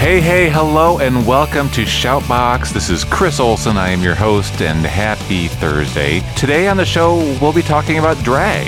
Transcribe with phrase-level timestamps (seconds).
[0.00, 2.72] hey, hey, hello, and welcome to Shoutbox.
[2.72, 3.76] This is Chris Olson.
[3.76, 6.20] I am your host, and happy Thursday.
[6.36, 8.66] Today on the show, we'll be talking about drag.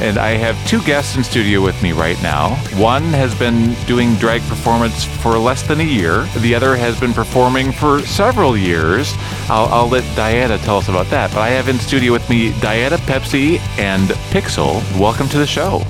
[0.00, 2.54] And I have two guests in studio with me right now.
[2.80, 6.28] One has been doing drag performance for less than a year.
[6.36, 9.12] The other has been performing for several years.
[9.50, 11.32] I'll, I'll let Dieta tell us about that.
[11.32, 14.80] But I have in studio with me Dieta Pepsi and Pixel.
[14.96, 15.82] Welcome to the show.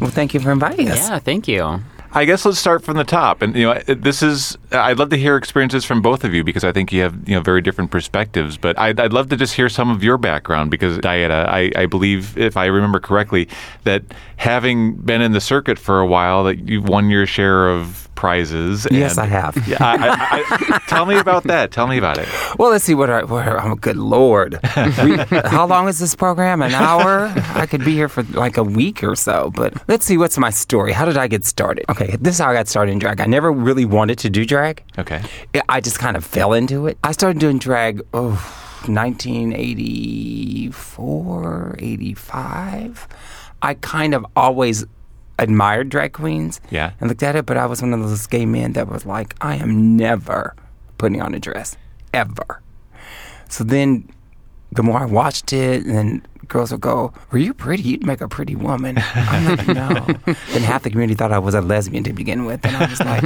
[0.00, 1.08] Well, thank you for inviting us.
[1.08, 1.82] Yeah, thank you.
[2.12, 3.42] I guess let's start from the top.
[3.42, 6.64] And you know, this is I'd love to hear experiences from both of you because
[6.64, 8.56] I think you have you know very different perspectives.
[8.56, 11.86] But I'd, I'd love to just hear some of your background because Dieta, I, I
[11.86, 13.48] believe if I remember correctly,
[13.84, 14.02] that
[14.36, 18.86] having been in the circuit for a while, that you've won your share of prizes.
[18.90, 19.56] Yes, I have.
[19.68, 20.44] Yeah, I, I,
[20.76, 21.72] I, tell me about that.
[21.72, 22.26] Tell me about it.
[22.58, 23.22] Well, let's see what I.
[23.22, 24.58] What oh, good lord!
[25.04, 26.62] We, how long is this program?
[26.62, 27.30] An hour?
[27.54, 29.50] I could be here for like a week or so.
[29.54, 30.16] But let's see.
[30.16, 30.92] What's my story?
[30.92, 31.84] How did I get started?
[31.90, 33.20] Okay, this is how I got started in drag.
[33.20, 34.82] I never really wanted to do drag.
[34.98, 35.22] Okay.
[35.54, 36.96] I- I just kind of fell into it.
[37.04, 38.00] I started doing drag.
[38.14, 38.30] Oh,
[38.86, 43.08] 1984, 85.
[43.60, 44.86] I kind of always
[45.38, 46.60] admired drag queens.
[46.70, 46.92] Yeah.
[47.00, 49.34] And looked at it, but I was one of those gay men that was like,
[49.40, 50.54] I am never
[50.98, 51.76] putting on a dress.
[52.12, 52.62] Ever.
[53.48, 54.08] So then
[54.72, 57.82] the more I watched it, and then girls would go, Were you pretty?
[57.82, 58.96] You'd make a pretty woman.
[59.14, 59.88] I'm like, No.
[60.52, 62.64] then half the community thought I was a lesbian to begin with.
[62.66, 63.24] And I was like,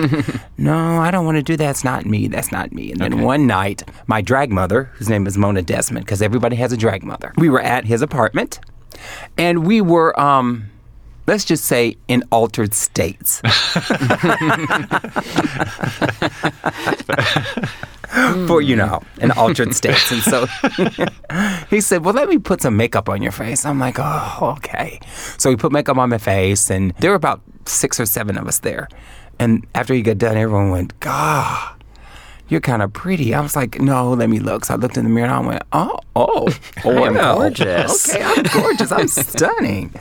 [0.59, 1.71] No, I don't want to do that.
[1.71, 2.29] It's not me.
[2.29, 2.93] That's not me.
[2.93, 3.23] And then Okay.
[3.25, 7.03] one night, my drag mother, whose name is Mona Desmond, because everybody has a drag
[7.05, 8.61] mother, we were at his apartment
[9.39, 10.69] and we were, um,
[11.27, 13.41] let's just say, in altered states.
[18.47, 20.45] For you know, in altered states, and so
[21.71, 25.01] he said, "Well, let me put some makeup on your face." I'm like, "Oh, okay."
[25.39, 28.47] So he put makeup on my face, and there were about six or seven of
[28.47, 28.89] us there.
[29.39, 31.82] And after he got done, everyone went, "God,
[32.53, 35.05] you're kind of pretty." I was like, "No, let me look." So I looked in
[35.05, 36.49] the mirror and I went, "Oh, oh,
[36.85, 38.93] oh, am gorgeous." Okay, I'm gorgeous.
[38.93, 39.93] I'm stunning."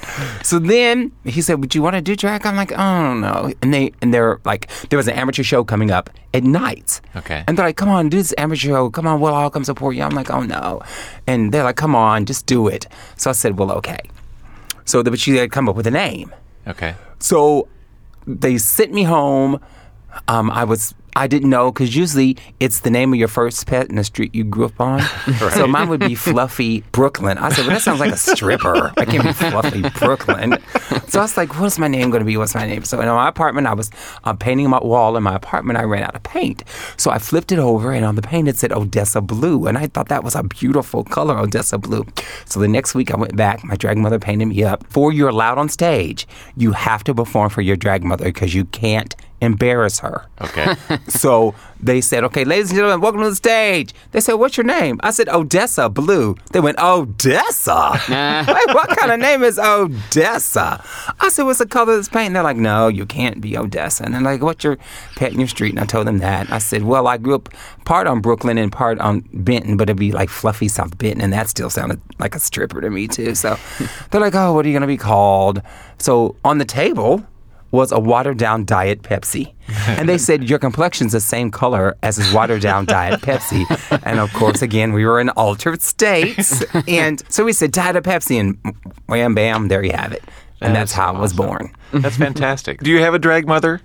[0.44, 3.51] So then he said, "Would you want to do drag?" I'm like, "I don't know."
[3.61, 7.01] And they and they're like, there was an amateur show coming up at night.
[7.16, 7.44] Okay.
[7.47, 8.90] And they're like, "Come on, do this amateur show.
[8.90, 10.81] Come on, we'll all come support you." I'm like, "Oh no,"
[11.25, 12.85] and they're like, "Come on, just do it."
[13.17, 14.00] So I said, "Well, okay."
[14.85, 16.34] So the, but she had come up with a name.
[16.67, 16.95] Okay.
[17.19, 17.67] So
[18.28, 19.59] they sent me home.
[20.28, 23.89] Um, I was I didn't know because usually it's the name of your first pet
[23.89, 25.01] in the street you grew up on.
[25.51, 27.38] So mine would be Fluffy Brooklyn.
[27.38, 28.91] I said, well, that sounds like a stripper.
[28.97, 30.57] I can't be Fluffy Brooklyn.
[31.07, 32.38] So I was like, what's my name going to be?
[32.38, 32.83] What's my name?
[32.85, 33.91] So in my apartment, I was
[34.23, 35.77] uh, painting my wall in my apartment.
[35.77, 36.63] I ran out of paint,
[36.97, 39.88] so I flipped it over, and on the paint it said Odessa Blue, and I
[39.88, 42.05] thought that was a beautiful color, Odessa Blue.
[42.45, 43.63] So the next week I went back.
[43.63, 44.83] My drag mother painted me up.
[44.88, 48.66] Before you're allowed on stage, you have to perform for your drag mother because you
[48.66, 50.25] can't embarrass her.
[50.39, 50.75] Okay.
[51.07, 53.94] So they said, okay, ladies and gentlemen, welcome to the stage.
[54.12, 55.00] They said, what's your name?
[55.03, 56.35] I said, Odessa Blue.
[56.51, 58.00] They went, Odessa?
[58.51, 60.84] Like, what kind of name is Odessa?
[61.19, 62.28] I said, what's the color of this paint?
[62.28, 64.03] And they're like, no, you can't be Odessa.
[64.03, 64.78] And they're like, what's your
[65.16, 65.72] pet in your street?
[65.72, 66.51] And I told them that.
[66.51, 67.50] I said, well, I grew up
[67.85, 71.22] part on Brooklyn and part on Benton, but it'd be like fluffy South Benton.
[71.22, 73.35] And that still sounded like a stripper to me, too.
[73.35, 73.57] So
[74.11, 75.61] they're like, oh, what are you going to be called?
[75.97, 77.25] So on the table,
[77.72, 79.54] was a watered down diet Pepsi.
[79.88, 83.66] And they said, Your complexion's the same color as his watered down diet Pepsi.
[84.06, 86.64] And of course, again, we were in altered states.
[86.88, 88.58] And so we said, Diet Pepsi, and
[89.08, 90.24] wham bam, there you have it.
[90.59, 91.74] And that's, That's how I was born.
[91.92, 92.82] That's fantastic.
[92.82, 93.82] Do you have a drag mother?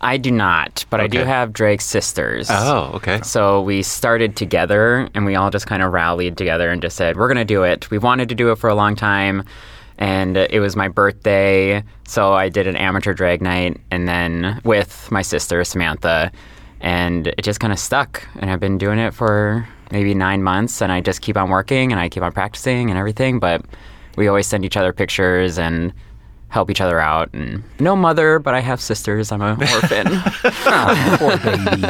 [0.00, 2.48] I do not, but I do have drag sisters.
[2.50, 3.20] Oh, okay.
[3.22, 7.16] So we started together and we all just kind of rallied together and just said,
[7.16, 7.90] we're going to do it.
[7.90, 9.44] We've wanted to do it for a long time.
[10.02, 11.84] And it was my birthday.
[12.08, 16.32] So I did an amateur drag night and then with my sister, Samantha.
[16.80, 18.26] And it just kind of stuck.
[18.40, 20.82] And I've been doing it for maybe nine months.
[20.82, 23.38] And I just keep on working and I keep on practicing and everything.
[23.38, 23.64] But
[24.16, 25.92] we always send each other pictures and
[26.52, 27.30] help each other out.
[27.32, 29.32] And no mother, but I have sisters.
[29.32, 30.06] I'm an orphan.
[30.10, 31.82] Oh, poor baby.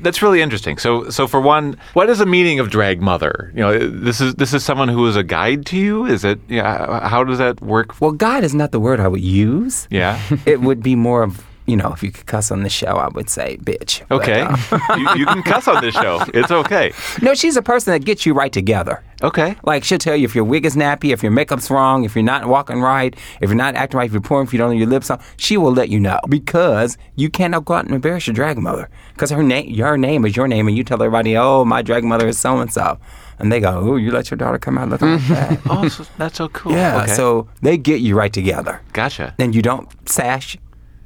[0.00, 0.78] That's really interesting.
[0.78, 3.50] So, so for one, what is the meaning of drag mother?
[3.54, 6.06] You know, this is this is someone who is a guide to you.
[6.06, 6.38] Is it?
[6.48, 7.08] Yeah.
[7.08, 8.00] How does that work?
[8.00, 9.88] Well, guide is not the word I would use.
[9.90, 10.20] Yeah.
[10.46, 13.08] It would be more of, you know, if you could cuss on the show, I
[13.08, 14.02] would say bitch.
[14.08, 14.40] But, Okay.
[14.40, 16.24] uh, you, you can cuss on this show.
[16.34, 16.92] It's okay.
[17.22, 19.04] no, she's a person that gets you right together.
[19.22, 19.56] Okay.
[19.64, 22.22] Like she'll tell you if your wig is nappy, if your makeup's wrong, if you're
[22.24, 24.78] not walking right, if you're not acting right, if you're pouring, if you don't have
[24.78, 28.26] your lips on, she will let you know because you cannot go out and embarrass
[28.28, 31.36] your drag mother because her name, your name is your name, and you tell everybody,
[31.36, 32.96] oh, my drag mother is so and so,
[33.40, 35.60] and they go, oh, you let your daughter come out looking like that.
[35.68, 36.70] Oh, so that's so cool.
[36.72, 37.12] Yeah, Okay.
[37.14, 39.34] so they get you right together, gotcha.
[39.40, 40.56] and you don't sash.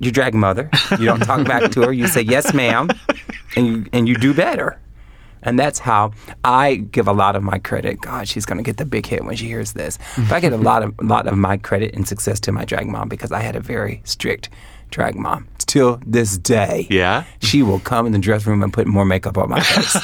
[0.02, 0.68] Your drag mother.
[0.98, 1.92] You don't talk back to her.
[1.92, 2.88] You say yes, ma'am,
[3.56, 4.78] and you and you do better.
[5.44, 6.12] And that's how
[6.44, 8.00] I give a lot of my credit.
[8.00, 9.98] God, she's going to get the big hit when she hears this.
[10.16, 12.86] But I get a lot of lot of my credit and success to my drag
[12.86, 14.50] mom because I had a very strict
[14.92, 15.48] drag mom.
[15.66, 17.24] Till this day, Yeah?
[17.40, 19.96] she will come in the dressing room and put more makeup on my face.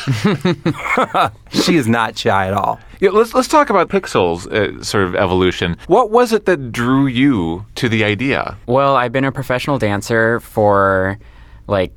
[1.65, 2.81] she is not shy at all.
[3.01, 5.77] Yeah, let's let's talk about Pixel's uh, sort of evolution.
[5.87, 8.57] What was it that drew you to the idea?
[8.67, 11.19] Well, I've been a professional dancer for
[11.67, 11.93] like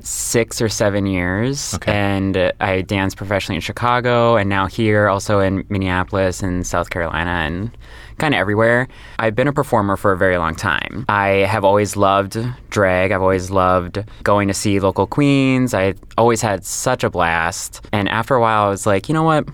[0.00, 1.92] six or seven years, Okay.
[1.92, 7.30] and I danced professionally in Chicago, and now here, also in Minneapolis and South Carolina,
[7.30, 7.70] and
[8.18, 8.88] kind of everywhere.
[9.18, 11.04] I've been a performer for a very long time.
[11.08, 12.38] I have always loved
[12.70, 13.12] drag.
[13.12, 15.74] I've always loved going to see local queens.
[15.74, 19.22] I always had such a blast, and after a while, I was like, you know
[19.22, 19.48] what?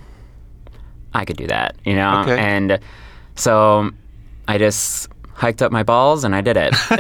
[1.15, 2.23] I could do that, you know?
[2.23, 2.39] Okay.
[2.39, 2.79] And
[3.37, 3.91] so
[4.49, 6.75] I just hiked up my balls and I did it.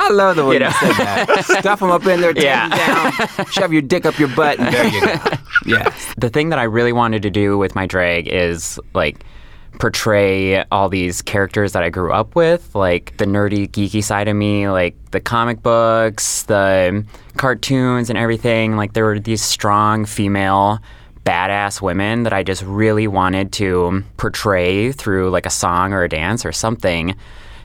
[0.00, 0.70] I love the way you, know?
[0.70, 1.44] said that.
[1.60, 2.68] Stuff them up in there, yeah.
[2.68, 3.12] Down,
[3.46, 5.14] shove your dick up your butt, and there you go.
[5.66, 6.14] Yes.
[6.16, 9.24] the thing that I really wanted to do with my drag is like
[9.78, 14.36] portray all these characters that I grew up with, like the nerdy, geeky side of
[14.36, 17.04] me, like the comic books, the
[17.36, 18.76] cartoons, and everything.
[18.76, 20.80] Like there were these strong female
[21.28, 26.08] badass women that I just really wanted to portray through like a song or a
[26.08, 27.14] dance or something.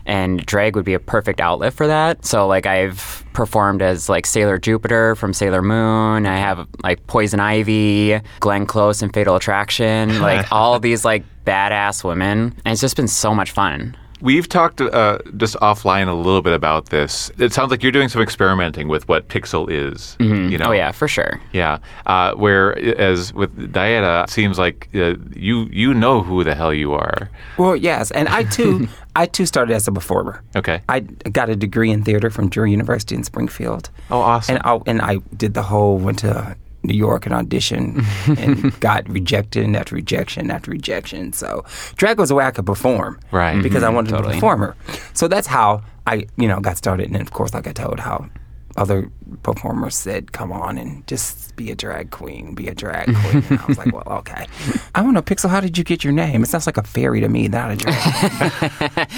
[0.06, 2.26] And drag would be a perfect outlet for that.
[2.26, 6.26] So, like, I've performed as like Sailor Jupiter from Sailor Moon.
[6.26, 10.20] I have like Poison Ivy, Glenn Close, and Fatal Attraction.
[10.22, 13.96] Like all these like badass women, and it's just been so much fun.
[14.24, 17.30] We've talked uh, just offline a little bit about this.
[17.38, 20.16] It sounds like you're doing some experimenting with what Pixel is.
[20.50, 20.68] You know?
[20.68, 21.42] Oh yeah, for sure.
[21.52, 21.80] Yeah.
[22.06, 26.94] Uh, whereas with Dieta, it seems like uh, you you know who the hell you
[26.94, 27.30] are.
[27.58, 28.88] Well, yes, and I too,
[29.18, 30.42] I too started as a performer.
[30.56, 30.82] Okay.
[30.88, 33.90] I got a degree in theater from Drury University in Springfield.
[34.10, 34.56] Oh, awesome.
[34.56, 38.04] And I, and I did the whole went to New York and audition
[38.38, 41.34] and got rejection after rejection after rejection.
[41.34, 41.64] So
[41.96, 43.62] drag was a way I could perform, Right.
[43.62, 43.96] Because I mm-hmm.
[43.96, 44.76] wanted to be a performer.
[45.14, 47.08] So that's how I, you know, got started.
[47.08, 48.30] And then of course, like I told, how
[48.78, 49.10] other
[49.44, 53.60] performers said, "Come on and just be a drag queen, be a drag queen." and
[53.60, 54.48] I was like, "Well, okay."
[54.96, 55.50] I want to know, Pixel.
[55.50, 56.44] How did you get your name?
[56.44, 57.96] It sounds like a fairy to me, not a drag.
[57.96, 58.90] queen.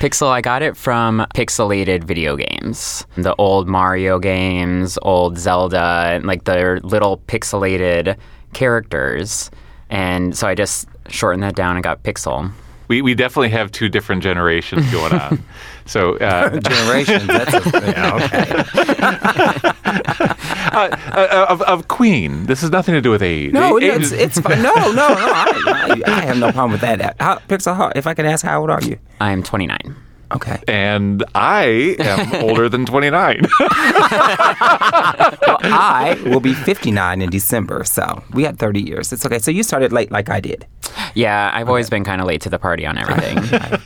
[0.00, 3.04] Pixel, I got it from pixelated video games.
[3.16, 8.16] The old Mario games, old Zelda, and like the little pixelated
[8.52, 9.50] characters.
[9.90, 12.50] And so I just shortened that down and got Pixel.
[12.88, 15.44] We, we definitely have two different generations going on.
[15.90, 17.26] so uh, Generations.
[17.26, 17.60] That's a,
[17.90, 18.46] yeah, okay.
[20.72, 22.46] uh, uh, of, of Queen.
[22.46, 23.52] This has nothing to do with age.
[23.52, 24.62] No, Age it's it's fine.
[24.62, 25.08] No, no, no.
[25.08, 27.16] I, I, I have no problem with that.
[27.18, 28.98] How, Pixel, if I can ask, how old are you?
[29.20, 29.96] I'm 29.
[30.32, 30.62] Okay.
[30.68, 33.40] and I am older than 29.
[33.42, 33.50] Well,
[35.62, 39.12] I will be 59 in December, so we had 30 years.
[39.12, 39.38] It's okay.
[39.38, 40.66] So you started late, like I did.
[41.14, 43.38] Yeah, I've always been kind of late to the party on everything.
[43.52, 43.78] I,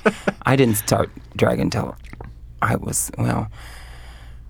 [0.46, 1.96] I didn't start drag until
[2.62, 3.50] I was well.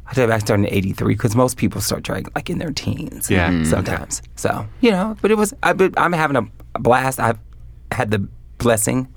[0.06, 3.30] I think I started in '83 because most people start drag like in their teens.
[3.30, 3.50] Yeah.
[3.50, 3.66] Mhm.
[3.66, 4.22] sometimes.
[4.36, 5.54] So you know, but it was.
[5.62, 7.20] I, but I'm having a blast.
[7.20, 7.38] I've
[7.92, 8.26] had the
[8.58, 9.08] blessing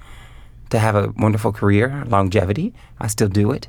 [0.70, 2.74] to have a wonderful career, longevity.
[3.00, 3.68] I still do it.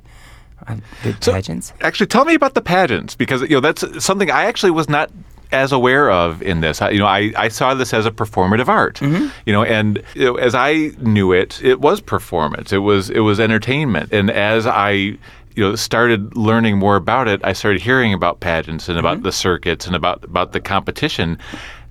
[0.66, 1.72] I did So- pageants.
[1.82, 5.11] actually, tell me about the pageants because you know that's something I actually was not
[5.50, 6.82] as aware of in this.
[6.82, 8.96] I, you know, I, I saw this as a performative art.
[8.96, 9.28] Mm-hmm.
[9.46, 12.72] You know, and you know, as I knew it, it was performance.
[12.72, 14.12] It was it was entertainment.
[14.12, 15.18] And as I you
[15.56, 19.25] know started learning more about it, I started hearing about pageants and about Mm-hmm.
[19.25, 21.38] the circuits and about about the competition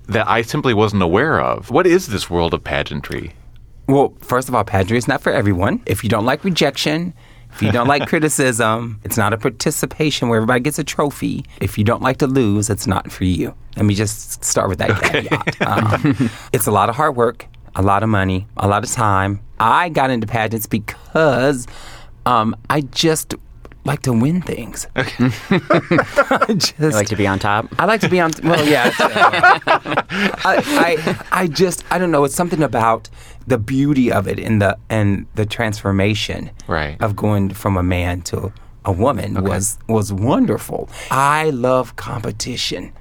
[0.07, 1.71] that I simply wasn't aware of.
[1.71, 3.33] What is this world of pageantry?
[3.87, 5.81] Well, first of all, pageantry is not for everyone.
[5.85, 7.13] If you don't like rejection,
[7.53, 11.45] if you don't like criticism, it's not a participation where everybody gets a trophy.
[11.61, 13.55] If you don't like to lose, it's not for you.
[13.77, 15.61] Let me just start with that caveat.
[15.67, 19.39] Um, it's a lot of hard work, a lot of money, a lot of time.
[19.59, 21.65] I got into pageants because
[22.25, 23.35] um, I just
[23.87, 24.85] like to win things.
[24.95, 27.67] I just I like to be on top.
[27.79, 28.31] I like to be on.
[28.43, 28.91] Well, yeah.
[28.99, 32.23] I, I, I just, I don't know.
[32.23, 33.09] It's something about
[33.47, 36.97] the beauty of it and the and the transformation Right.
[37.01, 38.51] of going from a man to
[38.85, 40.89] a woman was was wonderful.
[41.11, 42.91] I love competition.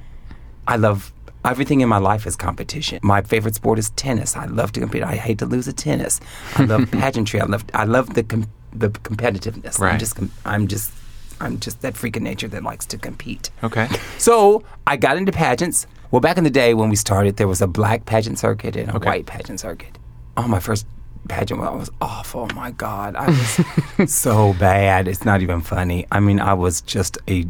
[0.69, 1.13] I love
[1.45, 2.99] everything in my life is competition.
[3.03, 4.37] My favorite sport is tennis.
[4.37, 5.03] I love to compete.
[5.03, 6.21] I hate to lose at tennis.
[6.57, 7.41] I love pageantry.
[7.41, 8.47] I love I love the com-
[8.79, 9.79] the competitiveness.
[9.79, 9.93] Right.
[9.95, 10.93] I'm just I'm just
[11.41, 13.51] I'm just that freak of nature that likes to compete.
[13.63, 13.89] Okay.
[14.19, 15.87] So I got into pageants.
[16.11, 18.89] Well, back in the day when we started, there was a black pageant circuit and
[18.91, 19.09] a Okay.
[19.09, 19.99] white pageant circuit.
[20.37, 20.87] Oh, my first
[21.29, 22.49] pageant was awful.
[22.51, 25.09] Oh, my God, I was so bad.
[25.09, 26.07] It's not even funny.
[26.13, 27.45] I mean, I was just a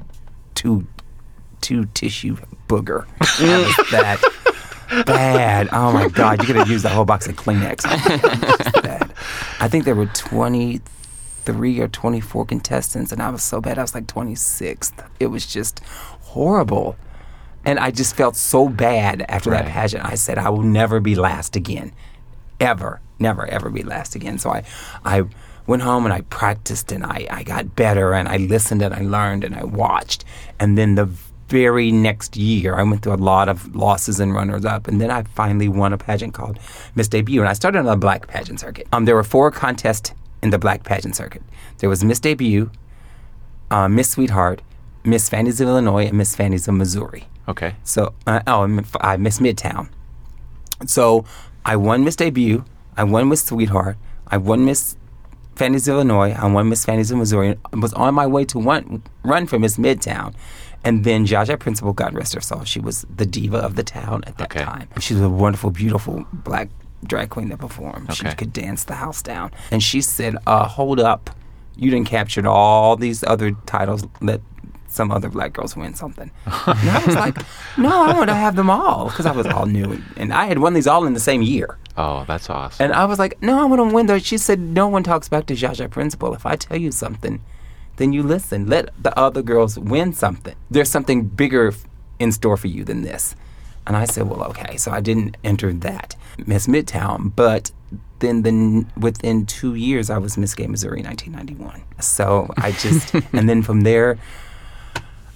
[0.55, 0.87] two
[1.61, 2.37] two tissue
[2.69, 3.07] booger.
[3.21, 5.69] I was that bad.
[5.73, 7.83] Oh my God, you could have used the whole box of Kleenex.
[9.61, 10.81] I think there were twenty
[11.47, 13.79] three or twenty four contestants, and I was so bad.
[13.79, 15.03] I was like twenty sixth.
[15.19, 15.81] It was just
[16.21, 16.97] horrible.
[17.65, 20.05] And I just felt so bad after that pageant.
[20.05, 21.93] I said, I will never be last again.
[22.61, 23.01] Ever.
[23.19, 24.39] Never, ever be last again.
[24.39, 24.63] So I,
[25.05, 25.25] I
[25.67, 29.01] went home and I practiced and I, I got better and I listened and I
[29.01, 30.25] learned and I watched.
[30.61, 31.07] And then the
[31.49, 34.87] very next year, I went through a lot of losses and runners up.
[34.87, 36.61] And then I finally won a pageant called
[36.95, 37.41] Miss Debut.
[37.41, 38.87] And I started on the black pageant circuit.
[38.93, 40.13] Um, there were four contests
[40.43, 41.43] in the black pageant circuit.
[41.79, 42.71] There was Miss Debut,
[43.71, 44.63] uh, Miss Sweetheart,
[45.05, 47.29] Miss Fannies of Illinois, and Miss Fannies of Missouri.
[47.49, 47.75] Okay.
[47.85, 48.63] So, uh, oh,
[49.01, 49.89] I Miss Midtown.
[50.87, 51.25] So,
[51.65, 52.65] I won Miss Debut.
[52.97, 53.97] I won Miss Sweetheart.
[54.29, 54.97] I won Miss
[55.55, 56.33] Fannies of Illinois.
[56.33, 57.57] I won Miss Fannies of Missouri.
[57.73, 60.35] and was on my way to one, run for Miss Midtown.
[60.85, 64.23] And then Jaja Principal, God rest her soul, she was the diva of the town
[64.27, 64.65] at that Okay.
[64.65, 64.89] time.
[65.01, 66.69] She was a wonderful, beautiful black
[67.07, 68.13] drag queen that performed.
[68.15, 69.51] She could dance the house down.
[69.71, 71.31] And she said, uh, hold up.
[71.77, 74.05] You didn't capture all these other titles.
[74.23, 74.41] that
[74.89, 76.31] some other black girls win something.
[76.67, 77.37] And I was like,
[77.77, 79.93] no, I want to have them all because I was all new.
[79.93, 81.77] And, and I had won these all in the same year.
[81.97, 82.85] Oh, that's awesome.
[82.85, 84.25] And I was like, no, I want to win those.
[84.25, 86.35] She said, no one talks back to Jaja Principal.
[86.35, 87.43] If I tell you something,
[87.97, 88.67] then you listen.
[88.67, 90.55] Let the other girls win something.
[90.71, 91.73] There's something bigger
[92.19, 93.35] in store for you than this.
[93.87, 94.77] And I said, well, okay.
[94.77, 97.71] So I didn't enter that Miss Midtown, but
[98.19, 101.83] then the, within two years, I was Miss Gay Missouri 1991.
[102.01, 104.19] So I just, and then from there,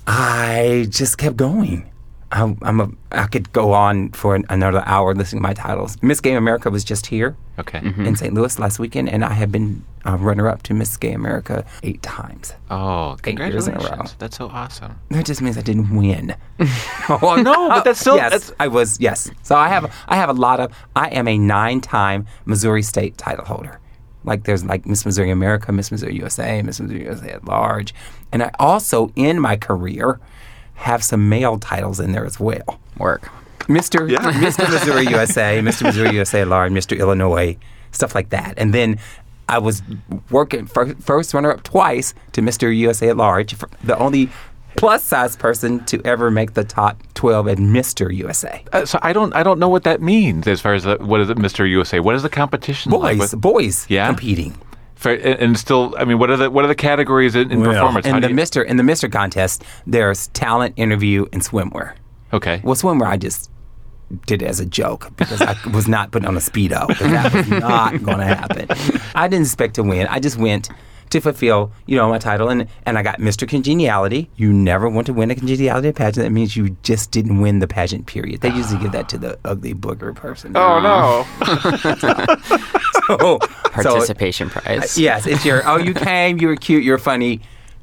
[0.06, 1.89] I just kept going.
[2.32, 5.96] I, I'm a, I could go on for an, another hour listening to my titles.
[6.02, 7.80] Miss Gay America was just here okay.
[7.80, 8.32] in St.
[8.32, 12.02] Louis last weekend, and I have been uh, runner up to Miss Gay America eight
[12.02, 12.54] times.
[12.70, 13.82] Oh, Eight years in a row.
[13.82, 14.16] congratulations.
[14.18, 14.98] That's so awesome.
[15.10, 16.34] That just means I didn't win.
[17.08, 18.16] Oh, no, but that's still.
[18.16, 19.00] yes, That's, I was.
[19.00, 20.72] Yes, so I have I have a lot of.
[20.94, 23.80] I am a nine-time Missouri State title holder.
[24.22, 27.94] Like there's like Miss Missouri America, Miss Missouri USA, Miss Missouri USA at large,
[28.30, 30.20] and I also in my career
[30.80, 32.80] have some male titles in there as well.
[32.98, 33.28] Work.
[33.68, 34.08] Mr.
[34.08, 34.68] Mr.
[34.70, 35.82] Missouri USA, Mr.
[35.84, 36.98] Missouri USA at large, Mr.
[36.98, 37.56] Illinois,
[37.92, 38.54] stuff like that.
[38.56, 38.98] And then
[39.48, 39.82] I was
[40.30, 42.74] working fir- first runner up twice to Mr.
[42.74, 44.28] USA at large, the only
[44.76, 48.12] plus size person to ever make the top 12 at Mr.
[48.14, 48.64] USA.
[48.72, 49.34] uh, so I don't.
[49.34, 51.68] I don't know what that means as far as the, what is it, Mr.
[51.68, 52.00] USA?
[52.00, 53.18] What is the competition like?
[53.18, 54.06] Boys, with- boys Yeah?
[54.06, 54.56] competing.
[55.00, 57.62] For, and, and still, I mean, what are the what are the categories in, in
[57.62, 58.06] performance?
[58.06, 58.64] How In do the you- Mr.
[58.64, 59.10] in the Mr.
[59.10, 61.94] contest, there's talent, interview, and swimwear.
[62.32, 62.60] okay.
[62.62, 63.50] Well, swimwear, I just
[64.26, 66.86] did it as a joke because I was not putting on a speedo.
[66.88, 68.66] 'cause That was not going to happen.
[69.14, 70.06] I didn't expect to win.
[70.08, 70.68] I just went
[71.10, 73.48] to fulfill, you know, my title, and and I got Mr.
[73.48, 74.30] Congeniality.
[74.36, 76.24] You never want to win a congeniality pageant.
[76.24, 78.06] That means you just didn't win the pageant.
[78.06, 78.42] Period.
[78.42, 80.52] They usually give that to the ugly booger person.
[80.56, 81.26] oh no.
[83.18, 83.38] so,
[83.82, 84.98] Participation uh, prize.
[84.98, 85.62] yes, it's your.
[85.68, 86.38] Oh, you came.
[86.38, 86.84] You were cute.
[86.84, 87.40] You're funny.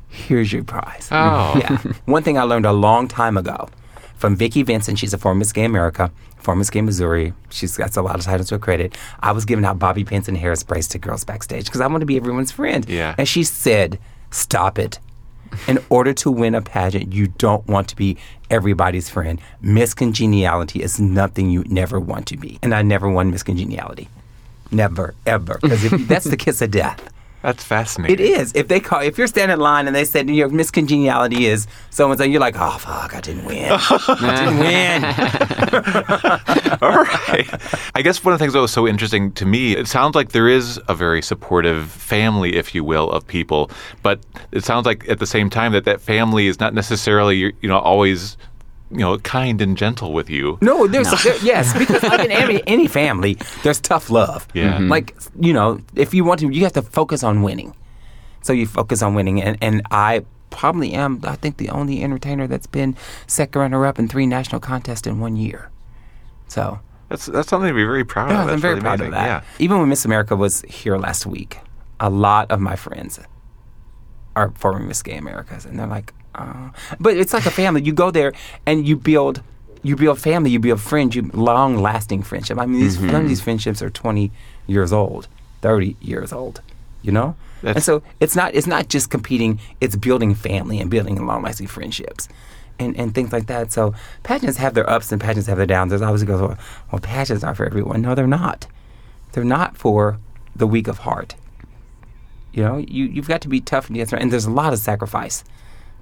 [0.09, 1.09] Here's your prize.
[1.11, 1.53] Oh.
[1.57, 1.77] Yeah.
[2.05, 3.69] One thing I learned a long time ago
[4.17, 7.33] from Vicki Vincent, she's a former Miss Gay America, former Miss Gay Missouri.
[7.49, 8.97] She's got a lot of titles to her credit.
[9.19, 12.05] I was giving out bobby pins and hairsprays to girls backstage because I want to
[12.05, 12.87] be everyone's friend.
[12.89, 13.15] Yeah.
[13.17, 13.99] And she said,
[14.31, 14.99] Stop it.
[15.67, 18.17] In order to win a pageant, you don't want to be
[18.49, 19.39] everybody's friend.
[19.61, 22.59] Miss Congeniality is nothing you never want to be.
[22.61, 24.09] And I never won Miss Congeniality.
[24.71, 25.59] Never, ever.
[25.67, 27.11] Because that's the kiss of death.
[27.43, 28.15] That's fascinating.
[28.15, 28.51] It is.
[28.55, 32.09] If they call, if you're standing in line and they said your miscongeniality is so
[32.09, 33.69] and so, you're like, oh fuck, I didn't win.
[33.71, 35.03] I didn't win.
[36.81, 37.47] All right.
[37.95, 40.31] I guess one of the things that was so interesting to me, it sounds like
[40.31, 43.69] there is a very supportive family, if you will, of people,
[44.01, 44.19] but
[44.51, 47.77] it sounds like at the same time that that family is not necessarily, you know,
[47.77, 48.35] always,
[48.91, 50.57] you know, kind and gentle with you.
[50.61, 54.47] No, there's there- yes, because like in any, any family, there's tough love.
[54.53, 54.77] Yeah.
[54.77, 54.89] Mhm.
[54.89, 57.75] Like you know, if you want to, you have to focus on winning.
[58.41, 61.19] So you focus on winning, and and I probably am.
[61.25, 62.95] I think the only entertainer that's been
[63.27, 65.69] second runner up in three national contests in one year.
[66.47, 66.79] So
[67.09, 68.37] That's that's something to be very proud of.
[68.37, 69.13] That's I'm very really proud amazing.
[69.13, 69.25] of that.
[69.27, 69.41] Yeah.
[69.59, 71.59] Even when Miss America was here last week,
[71.99, 73.19] a lot of my friends
[74.35, 76.13] are former Miss Gay Americas, and they're like,
[76.99, 77.81] but it's like a family.
[77.81, 78.33] You go there
[78.65, 79.41] and you build,
[79.83, 82.57] you build family, you build friends, you long lasting friendship.
[82.57, 83.09] I mean, these mm-hmm.
[83.09, 84.31] some of these friendships are 20
[84.67, 85.27] years old,
[85.61, 86.61] 30 years old.
[87.03, 91.23] You know, and so it's not it's not just competing; it's building family and building
[91.25, 92.27] long lasting friendships.
[92.79, 93.71] And, and things like that.
[93.71, 95.89] So pageants have their ups and pageants have their downs.
[95.89, 96.59] There's always goes, well,
[96.91, 98.03] well, pageants are for everyone.
[98.03, 98.67] No, they're not.
[99.31, 100.19] They're not for
[100.55, 101.33] the weak of heart.
[102.53, 105.43] You know, you you've got to be tough and and there's a lot of sacrifice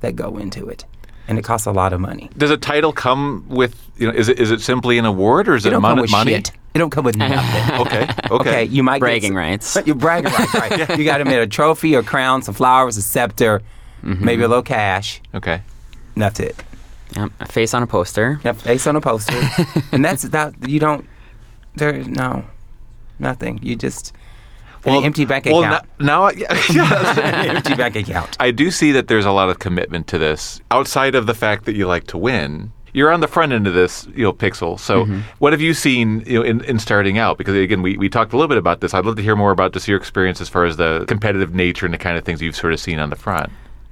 [0.05, 0.85] that go into it,
[1.27, 2.29] and it costs a lot of money.
[2.37, 4.13] Does a title come with you know?
[4.13, 6.11] Is it is it simply an award or is It it don't mon- come with
[6.11, 6.31] money?
[6.33, 6.51] shit.
[6.73, 7.79] It don't come with nothing.
[7.81, 8.29] Okay, okay.
[8.31, 9.77] Okay, you might Bragging get, rights.
[9.85, 10.89] You're bragging rights, right?
[10.99, 13.61] You got to get a trophy, a crown, some flowers, a scepter,
[14.03, 14.23] Mm-hmm.
[14.25, 15.19] maybe a little cash.
[15.33, 15.61] Okay.
[16.13, 16.55] And that's it.
[17.15, 18.39] Yep, a face on a poster.
[18.43, 19.39] Yep, face on a poster,
[19.91, 20.53] and that's that.
[20.67, 21.07] You don't.
[21.75, 22.43] There, no,
[23.19, 23.59] nothing.
[23.63, 24.11] You just
[24.85, 25.83] an empty bank well, account.
[25.99, 26.31] n- now, I-
[26.71, 28.35] yeah, An empty bank account.
[28.39, 31.65] I do see that there's a lot of commitment to this outside of the fact
[31.65, 32.71] that you like to win.
[32.93, 34.79] You're on the front end of this, you know, Pixel.
[34.79, 35.19] So, Mm-hmm.
[35.39, 37.37] what have you seen, you know, in, in starting out?
[37.37, 38.93] Because again, we, we talked a little bit about this.
[38.93, 41.85] I'd love to hear more about just your experience as far as the competitive nature
[41.85, 43.51] and the kind of things you've sort of seen on the front.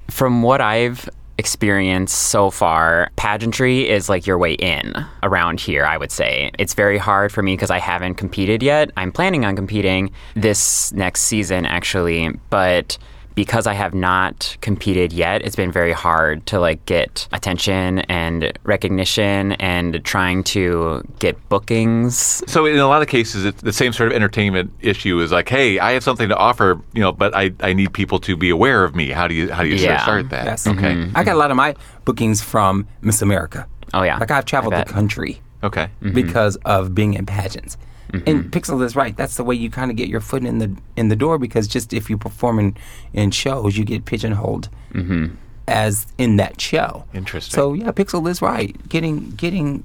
[0.09, 5.97] From what I've experienced so far, pageantry is like your way in around here, I
[5.97, 6.51] would say.
[6.59, 8.91] It's very hard for me because I haven't competed yet.
[8.97, 12.97] I'm planning on competing this next season, actually, but
[13.35, 18.51] because I have not competed yet, it's been very hard to like get attention and
[18.63, 22.43] recognition and trying to get bookings.
[22.51, 25.49] So, in a lot of cases, it's the same sort of entertainment issue is like,
[25.49, 28.49] hey, I have something to offer, you know, but I, I need people to be
[28.49, 29.09] aware of me.
[29.09, 30.03] How do you how do you sort of Yeah.
[30.03, 30.45] start that?
[30.45, 30.67] Yes.
[30.67, 30.93] Okay.
[30.93, 31.17] Mm-hmm.
[31.17, 31.75] I got a lot of my
[32.05, 33.67] bookings from Miss America.
[33.93, 34.17] Oh yeah.
[34.17, 35.85] Like I've traveled the country Okay.
[36.01, 36.13] Mm-hmm.
[36.13, 37.77] because of being in pageants.
[38.13, 38.49] And mm-hmm.
[38.49, 39.17] Pixel is right.
[39.17, 41.67] That's the way you kind of get your foot in the in the door because
[41.67, 42.77] just if you perform in,
[43.13, 45.33] in shows, you get pigeonholed mm-hmm.
[45.67, 47.05] as in that show.
[47.13, 47.55] Interesting.
[47.55, 48.77] So yeah, Pixel is right.
[48.87, 49.83] Getting getting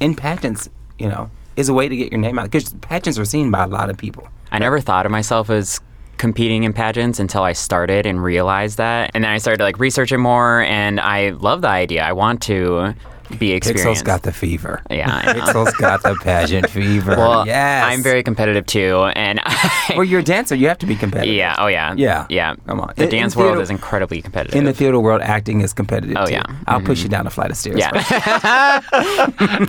[0.00, 0.68] in pageants,
[0.98, 3.64] you know, is a way to get your name out because pageants are seen by
[3.64, 4.28] a lot of people.
[4.50, 5.80] I never thought of myself as
[6.18, 9.12] competing in pageants until I started and realized that.
[9.14, 12.02] And then I started to like researching more and I love the idea.
[12.02, 12.94] I want to
[13.38, 14.02] be experienced.
[14.02, 14.82] Pixel's got the fever.
[14.90, 15.34] Yeah.
[15.34, 17.16] Pixel's got the pageant fever.
[17.16, 17.84] well, yes.
[17.84, 20.54] I'm very competitive too and I, Well, you're a dancer.
[20.54, 21.34] You have to be competitive.
[21.34, 21.94] Yeah, oh yeah.
[21.96, 22.26] Yeah.
[22.28, 22.54] Yeah.
[22.66, 22.92] Come on.
[22.96, 24.56] The In- in dance world theater- is incredibly competitive.
[24.56, 26.16] In the theater world, acting is competitive.
[26.18, 26.32] Oh, too.
[26.32, 26.44] yeah.
[26.66, 27.06] I'll push mm-hmm.
[27.06, 27.78] you down a flight of stairs.
[27.78, 27.92] Yeah.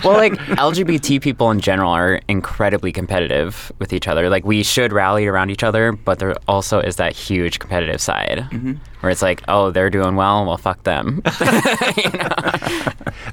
[0.04, 4.30] well, like LGBT people in general are incredibly competitive with each other.
[4.30, 8.48] Like we should rally around each other, but there also is that huge competitive side
[8.52, 8.74] mm-hmm.
[9.00, 11.22] Where it's like, oh, they're doing well, well, fuck them.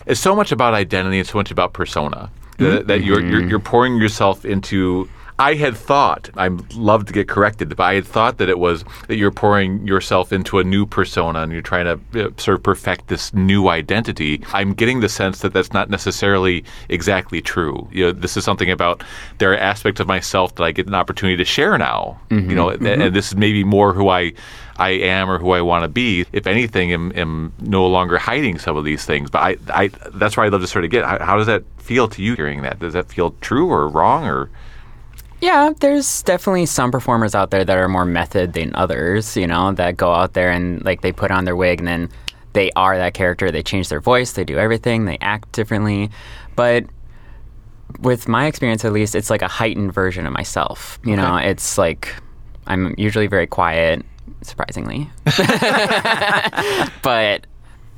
[0.06, 2.86] it's so much about identity and so much about persona that, mm-hmm.
[2.86, 3.50] that you're, you're mm-hmm.
[3.50, 5.08] you're pouring yourself into.
[5.38, 8.86] I had thought I'd love to get corrected, but I had thought that it was
[9.06, 12.62] that you're pouring yourself into a new persona and you're trying to uh, sort of
[12.62, 14.42] perfect this new identity.
[14.54, 17.86] I'm getting the sense that that's not necessarily exactly true.
[17.92, 19.04] You know, this is something about
[19.36, 22.18] there are aspects of myself that I get an opportunity to share now.
[22.30, 22.54] You mm-hmm.
[22.54, 24.32] know, and, and this is maybe more who I
[24.78, 26.26] I am or who I want to be.
[26.32, 29.30] If anything, am, am no longer hiding some of these things.
[29.30, 31.04] But I, I that's where I'd love to sort of get.
[31.04, 32.78] How, how does that feel to you hearing that?
[32.78, 34.50] Does that feel true or wrong or?
[35.40, 39.72] Yeah, there's definitely some performers out there that are more method than others, you know,
[39.72, 42.08] that go out there and like they put on their wig and then
[42.54, 43.50] they are that character.
[43.50, 46.10] They change their voice, they do everything, they act differently.
[46.54, 46.86] But
[48.00, 50.98] with my experience at least, it's like a heightened version of myself.
[51.04, 52.14] You know, it's like
[52.66, 54.04] I'm usually very quiet,
[54.42, 55.10] surprisingly.
[57.02, 57.46] but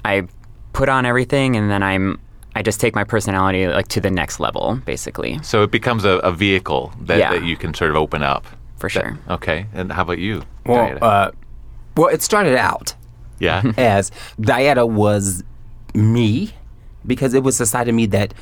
[0.05, 0.27] I
[0.73, 2.21] put on everything and then I'm
[2.55, 5.39] I just take my personality like to the next level, basically.
[5.43, 7.33] So it becomes a, a vehicle that, Yeah.
[7.33, 8.47] that you can sort of open up.
[8.79, 9.19] For sure.
[9.29, 9.67] Okay.
[9.75, 10.43] And how about you?
[10.67, 11.31] Well, uh,
[11.97, 12.95] well, it started out
[13.39, 13.63] yeah.
[13.77, 14.11] as
[14.41, 15.45] Dieta was
[15.95, 16.53] me
[17.07, 18.35] because it was the side of me that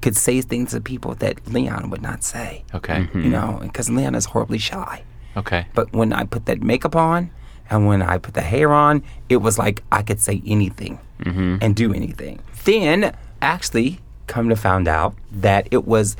[0.00, 2.64] could say things to people that Leon would not say.
[2.74, 3.08] Okay.
[3.14, 5.02] You know, because Leon is horribly shy.
[5.36, 5.66] Okay.
[5.74, 7.30] But when I put that makeup on
[7.70, 11.74] and when I put the hair on, it was like I could say anything and
[11.74, 12.40] do anything.
[12.64, 16.16] Then, actually, come to find out that it was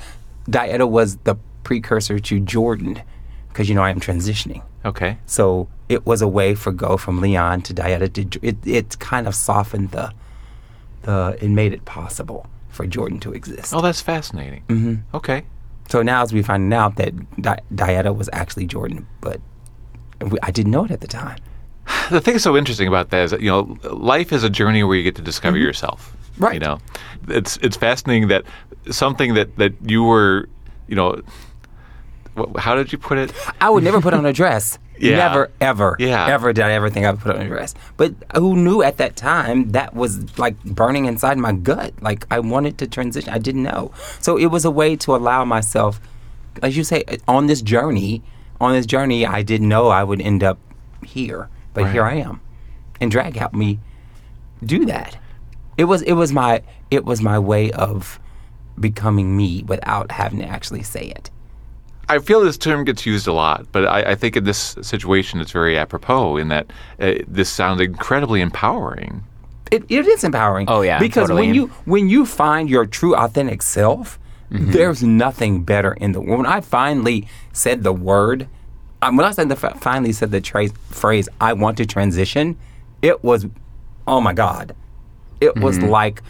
[0.49, 3.03] Dieta was the precursor to Jordan
[3.49, 4.63] because you know I am transitioning.
[4.85, 5.19] Okay.
[5.27, 8.57] So it was a way for go from Leon to Dieta to it.
[8.65, 10.13] It kind of softened the
[11.03, 11.37] the.
[11.41, 13.75] It made it possible for Jordan to exist.
[13.75, 14.63] Oh, that's fascinating.
[14.69, 15.17] Mm-hmm.
[15.17, 15.45] Okay.
[15.89, 19.41] So now, as we find out that Di- Dieta was actually Jordan, but
[20.21, 21.39] we, I didn't know it at the time.
[22.11, 24.85] The thing that's so interesting about that is that you know life is a journey
[24.85, 26.17] where you get to discover yourself.
[26.33, 26.45] Mm-hmm.
[26.45, 26.55] Right.
[26.55, 26.79] You know,
[27.29, 28.45] it's it's fascinating that
[28.91, 30.49] something that that you were,
[30.87, 31.21] you know,
[32.57, 33.33] how did you put it?
[33.61, 34.79] I would never put on a dress.
[34.99, 35.17] Yeah.
[35.17, 36.27] Never, ever, Yeah.
[36.27, 37.75] ever did I ever think I would put on a dress.
[37.97, 41.93] But who knew at that time that was like burning inside my gut?
[42.01, 43.33] Like I wanted to transition.
[43.33, 43.91] I didn't know.
[44.21, 46.01] So it was a way to allow myself,
[46.63, 48.23] as you say, on this journey.
[48.59, 50.59] On this journey, I didn't know I would end up
[51.05, 52.41] here, but here I am,
[53.03, 53.81] and drag helped me
[54.65, 55.19] do that.
[55.77, 58.19] It was it was my it was my way of
[58.81, 61.31] becoming me without having to actually say it.
[62.09, 65.41] I feel this term gets used a lot, but I, I think in this situation
[65.41, 66.67] it's very apropos in that
[67.01, 69.25] uh, this sounds incredibly empowering.
[69.73, 70.67] It, it is empowering.
[70.69, 71.47] Oh, yeah, because totally.
[71.47, 74.71] when you when you find your true authentic self, Mm-hmm.
[74.71, 76.39] there's nothing better in the world.
[76.43, 78.47] When I finally said the word,
[79.03, 82.57] um, when I said the finally said the tra- phrase "I want to transition,"
[83.03, 83.47] it was,
[84.07, 84.77] oh my god,
[85.41, 85.89] it was Mm-hmm.
[85.89, 86.23] like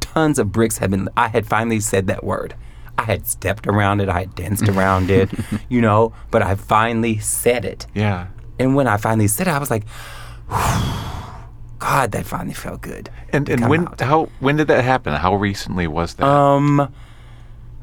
[0.00, 1.10] tons of bricks had been.
[1.18, 2.54] I had finally said that word.
[2.98, 4.08] I had stepped around it.
[4.08, 5.30] I had danced around it,
[5.68, 6.12] you know.
[6.30, 7.86] But I finally said it.
[7.94, 8.28] Yeah.
[8.58, 9.84] And when I finally said it, I was like,
[11.78, 13.10] God, that finally felt good.
[13.32, 14.00] And and when out.
[14.00, 15.12] how when did that happen?
[15.12, 16.26] How recently was that?
[16.26, 16.80] Um,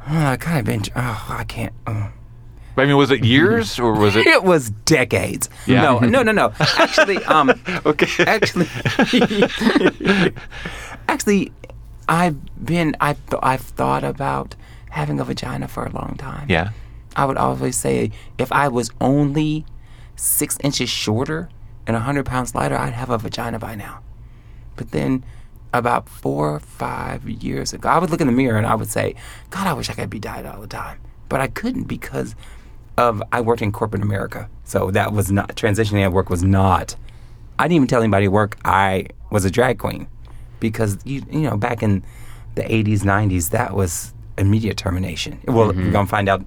[0.08, 0.82] I kind of been.
[0.95, 1.73] Oh, I can't.
[1.88, 2.10] Oh.
[2.76, 4.26] I mean, was it years or was it?
[4.26, 5.47] It was decades.
[5.67, 5.82] Yeah.
[5.84, 6.54] No, no, no, no.
[6.80, 7.52] Actually, um,
[7.86, 8.23] Okay.
[8.26, 8.67] actually,
[11.08, 11.52] actually,
[12.10, 12.95] I've been.
[12.99, 14.56] I th- I've thought about
[14.93, 16.47] having a vagina for a long time.
[16.47, 16.69] Yeah.
[17.15, 19.65] I would always say if I was only
[20.15, 21.49] six inches shorter
[21.88, 24.01] and 100 pounds lighter, I'd have a vagina by now.
[24.75, 25.25] But then
[25.73, 28.89] about four or five years ago, I would look in the mirror and I would
[28.89, 29.15] say,
[29.49, 30.99] God, I wish I could be diet all the time.
[31.27, 32.36] But I couldn't because
[32.95, 34.47] of I worked in corporate America.
[34.63, 36.95] So that was not, transitioning at work was not,
[37.58, 40.08] I didn't even tell anybody at work I was a drag queen.
[40.60, 42.03] Because, you, you know, back in
[42.53, 45.39] the 80s, 90s, that was immediate termination.
[45.48, 46.46] Well, we're going to find out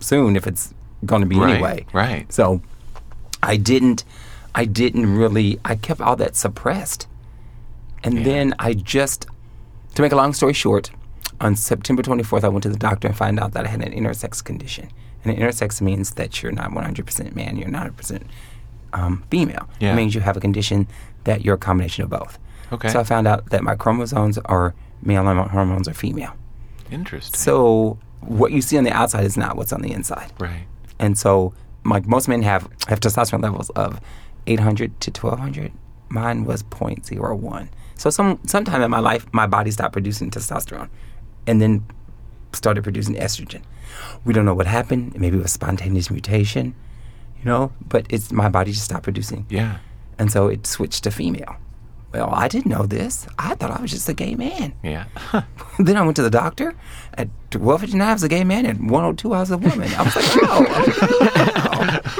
[0.00, 1.86] soon if it's going to be Right, anyway.
[1.92, 2.32] right.
[2.32, 2.60] So
[3.42, 4.04] I didn't
[4.54, 7.06] I didn't really I kept all that suppressed.
[8.04, 9.26] And then I just
[9.94, 10.90] to make a long story short,
[11.40, 13.92] on September 24th I went to the doctor and found out that I had an
[13.92, 14.88] intersex condition.
[15.24, 18.22] And an intersex means that you're not 100% man, you're not 100%
[18.92, 19.68] um, female.
[19.80, 19.92] Yeah.
[19.92, 20.88] It means you have a condition
[21.24, 22.38] that you're a combination of both.
[22.72, 22.88] Okay.
[22.88, 26.34] So I found out that my chromosomes are male and my hormones are female.
[26.92, 27.34] Interesting.
[27.38, 30.32] So what you see on the outside is not what's on the inside.
[30.38, 30.66] right.
[30.98, 31.52] And so,
[31.84, 34.00] like most men have have testosterone levels of
[34.46, 35.72] 800 to 1200.
[36.10, 37.68] Mine was 0.01.
[37.96, 40.88] So some sometime in my life, my body stopped producing testosterone,
[41.46, 41.84] and then
[42.52, 43.62] started producing estrogen.
[44.24, 45.18] We don't know what happened.
[45.18, 46.74] Maybe it was spontaneous mutation,
[47.38, 47.72] you know.
[47.88, 49.78] But it's my body just stopped producing, Yeah.
[50.18, 51.56] and so it switched to female.
[52.12, 53.26] Well, I didn't know this.
[53.38, 54.74] I thought I was just a gay man.
[54.82, 55.06] Yeah.
[55.78, 56.74] then I went to the doctor.
[57.14, 58.66] At 1259, I was a gay man.
[58.66, 59.92] At 102, I was a woman.
[59.94, 61.68] I was like, oh,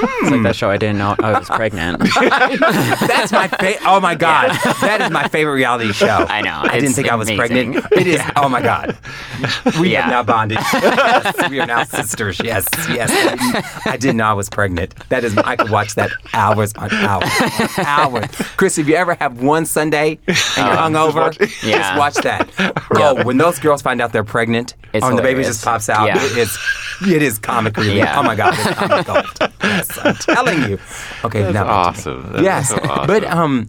[0.03, 1.99] It's like that show I didn't know I was pregnant.
[2.19, 3.79] that's my favorite.
[3.85, 4.51] Oh my God.
[4.83, 6.25] That is my favorite reality show.
[6.29, 6.59] I know.
[6.61, 7.73] I didn't It's think I was amazing.
[7.73, 7.85] pregnant.
[7.93, 8.21] It is.
[8.35, 8.97] Oh my God.
[9.79, 10.01] We Yeah.
[10.03, 10.59] have now bonded.
[10.73, 12.39] Yes, we are now sisters.
[12.43, 13.09] Yes, yes.
[13.85, 14.93] I didn't, know I was pregnant.
[15.09, 17.29] That is, I could watch that hours on hours.
[17.77, 18.29] on Hours.
[18.57, 21.97] Chris, if you ever have one Sunday and you're um, hungover, just, Yeah.
[21.97, 22.49] watch that.
[22.95, 25.47] Oh, when those girls find out they're pregnant, It's oh, and the baby hilarious.
[25.57, 26.23] just pops out, Yeah.
[26.23, 26.57] it is,
[27.07, 27.95] it is comic relief.
[27.95, 28.19] Yeah.
[28.19, 29.51] Oh my God, it's comic gold.
[29.63, 30.79] Yes, I'm telling you.
[31.25, 32.15] Okay, That's now back to me.
[32.17, 32.31] awesome.
[32.33, 33.07] That's yes, so awesome.
[33.07, 33.67] but um,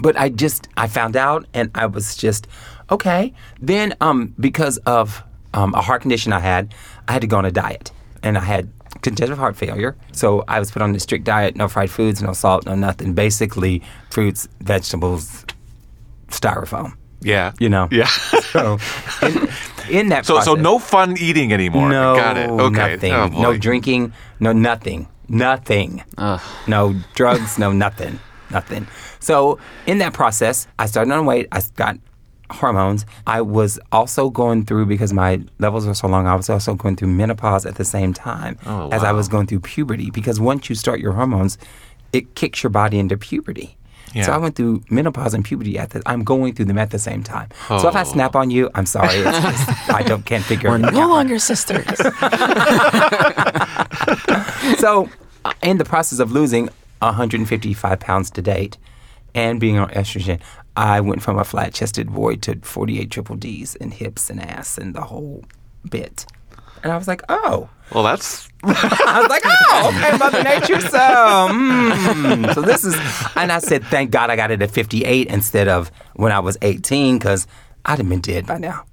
[0.00, 2.46] but I just I found out, and I was just
[2.90, 3.32] okay.
[3.60, 5.22] Then um, because of
[5.54, 6.74] um, a heart condition I had,
[7.08, 7.90] I had to go on a diet,
[8.22, 8.70] and I had
[9.02, 9.96] congestive heart failure.
[10.12, 13.14] So I was put on a strict diet: no fried foods, no salt, no nothing.
[13.14, 15.44] Basically, fruits, vegetables,
[16.28, 16.94] styrofoam.
[17.20, 17.52] Yeah.
[17.58, 17.88] You know.
[17.90, 18.08] Yeah.
[18.48, 18.78] So
[19.20, 19.48] in,
[19.90, 21.90] in that so so no fun eating anymore.
[21.90, 22.48] no, Got it.
[22.48, 22.94] Okay.
[22.94, 23.12] nothing.
[23.12, 24.14] Oh, no drinking.
[24.40, 25.06] No nothing.
[25.28, 26.02] Nothing.
[26.16, 26.40] Ugh.
[26.66, 27.58] No drugs.
[27.58, 28.18] no nothing.
[28.50, 28.86] Nothing.
[29.20, 31.48] So in that process, I started on weight.
[31.52, 31.98] I got
[32.50, 33.04] hormones.
[33.26, 36.26] I was also going through because my levels were so long.
[36.26, 39.46] I was also going through menopause at the same time Oh, as I was going
[39.46, 40.10] through puberty.
[40.10, 41.58] Because once you start your hormones,
[42.12, 43.76] it kicks your body into puberty.
[44.24, 46.02] So I went through menopause and puberty at the.
[46.06, 47.48] I'm going through them at the same time.
[47.68, 48.04] So if I Oh.
[48.04, 49.14] snap on you, I'm sorry.
[49.16, 50.94] It's just, I don't can't figure it out.
[50.94, 51.86] no longer sisters.
[54.78, 55.08] so,
[55.44, 56.68] uh, in the process of losing
[57.00, 58.76] 155 pounds to date
[59.34, 60.40] and being on estrogen,
[60.76, 64.78] I went from a flat chested boy to 48 triple Ds and hips and ass
[64.78, 65.44] and the whole
[65.88, 66.26] bit.
[66.82, 67.68] And I was like, oh.
[67.92, 70.80] Well, that's I was like, oh, okay, Mother Nature.
[70.80, 72.54] So, mm.
[72.54, 72.94] so this is,
[73.36, 76.58] and I said, thank God I got it at 58 instead of when I was
[76.62, 77.46] 18 because
[77.84, 78.84] I'd have been dead by now.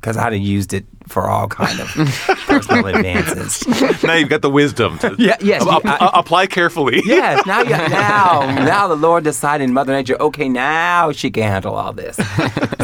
[0.00, 1.86] Because I'd have used it for all kind of
[2.46, 3.66] personal advances.
[4.02, 4.98] now you've got the wisdom.
[4.98, 7.00] To Yeah, yes, Ap- you- ap- apply carefully.
[7.06, 11.74] Yes, now you now now the Lord decided Mother Nature, okay, now she can handle
[11.74, 12.18] all this.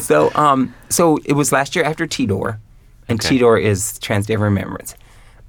[0.01, 2.59] so um so it was last year after TDOR,
[3.09, 3.37] and Okay.
[3.38, 4.94] TDOR is Trans Day of Remembrance.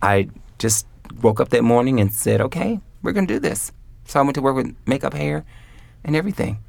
[0.01, 0.87] I just
[1.21, 3.71] woke up that morning and said, Okay, we're gonna do this.
[4.05, 5.45] So I went to work with makeup, hair,
[6.03, 6.59] and everything.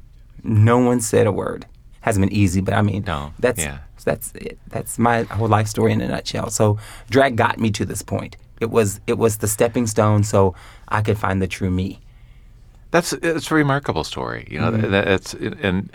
[0.43, 1.65] No one said a word.
[2.01, 3.79] hasn't been easy, but I mean, No, that's yeah.
[4.03, 4.59] that's it.
[4.67, 6.49] That's my whole life story in a nutshell.
[6.49, 6.77] So
[7.09, 8.37] drag got me to this point.
[8.59, 10.55] It was it was the stepping stone, so
[10.87, 11.99] I could find the true me.
[12.91, 14.47] That's it's a remarkable story.
[14.49, 14.91] You know, mm-hmm.
[14.91, 15.89] that, it's and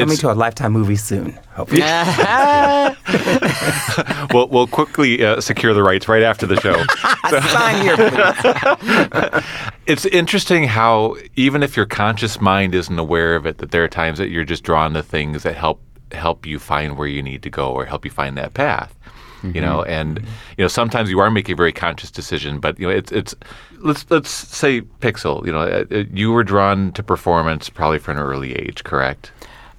[0.00, 1.80] Coming it's, to a lifetime movie soon, hopefully.
[4.34, 6.82] we'll we'll quickly uh, secure the rights right after the show.
[7.48, 9.44] Sign here, please.
[9.86, 13.88] It's interesting how even if your conscious mind isn't aware of it, that there are
[13.88, 15.82] times that you're just drawn to things that help
[16.12, 18.94] help you find where you need to go or help you find that path.
[19.42, 20.18] You know, and
[20.58, 23.34] you know sometimes you are making a very conscious decision, but you know it's it's
[23.78, 25.46] let's let's say Pixel.
[25.46, 29.32] You know, uh, uh, you were drawn to performance probably from an early age, correct?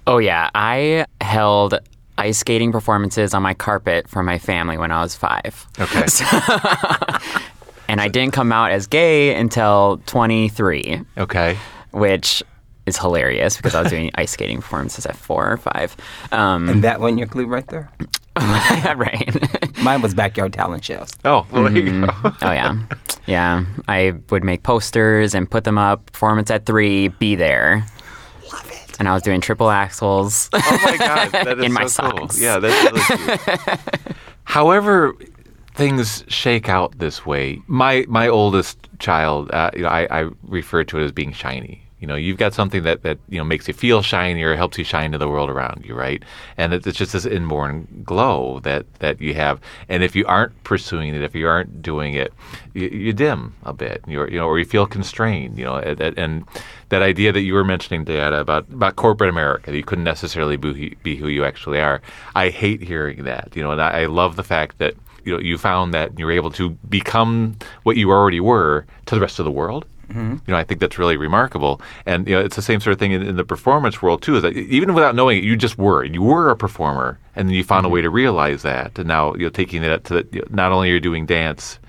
[0.08, 1.80] Oh yeah, I held
[2.18, 5.66] ice skating performances on my carpet for my family when I was five.
[5.80, 6.02] Okay.
[7.88, 11.58] and I didn't come out as gay until 23, Okay.
[11.92, 12.44] which
[12.86, 15.96] is hilarious because I was doing ice skating performances at four or five.
[16.32, 17.90] Um, and that one your clue right there.
[18.38, 19.78] right.
[19.84, 21.10] Mine was backyard talent shows.
[21.26, 22.12] Oh, well, there you go.
[22.24, 22.78] oh yeah,
[23.28, 23.66] yeah.
[23.88, 26.12] I would make posters and put them up.
[26.12, 27.86] Performance at three, be there.
[29.02, 30.48] And I was doing triple axles.
[30.54, 32.20] Oh my god, that is In my so cool.
[32.30, 32.40] socks.
[32.40, 34.16] Yeah, that's really cute.
[34.44, 35.16] However,
[35.74, 37.60] things shake out this way.
[37.66, 41.82] My my oldest child, uh, you know, I, I refer to it as being shiny.
[42.02, 44.78] You know, you've got something that, that you know makes you feel shiny or helps
[44.78, 46.24] you shine to the world around you, right?
[46.58, 49.62] And it's just this inborn glow that, that you have.
[49.88, 52.34] And if you aren't pursuing it, if you aren't doing it,
[52.74, 55.60] you, you dim a bit, you're, you know, or you feel constrained.
[55.60, 56.46] You know, and, and
[56.90, 60.58] that idea that you were mentioning, Dad, about about corporate America, that you couldn't necessarily
[60.58, 62.02] be, be who you actually are.
[62.36, 63.56] I hate hearing that.
[63.56, 66.26] You know, and I, I love the fact that you know you found that you
[66.26, 69.86] were able to become what you already were to the rest of the world.
[70.12, 70.32] Mm-hmm.
[70.46, 73.00] You know, I think that's really remarkable, and you know, it's the same sort of
[73.00, 74.36] thing in, in the performance world too.
[74.36, 76.04] Is that even without knowing it, you just were.
[76.04, 77.96] You were a performer, and then you found a mm-hmm.
[77.96, 80.90] way to realize that, and now you're taking it to the, you know, not only
[80.90, 81.80] are you doing dance,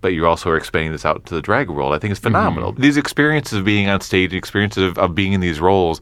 [0.00, 1.92] but you're also are expanding this out to the drag world.
[1.92, 2.28] I think it's mm-hmm.
[2.28, 2.72] phenomenal.
[2.72, 6.00] These experiences of being on stage, experiences of, of being in these roles,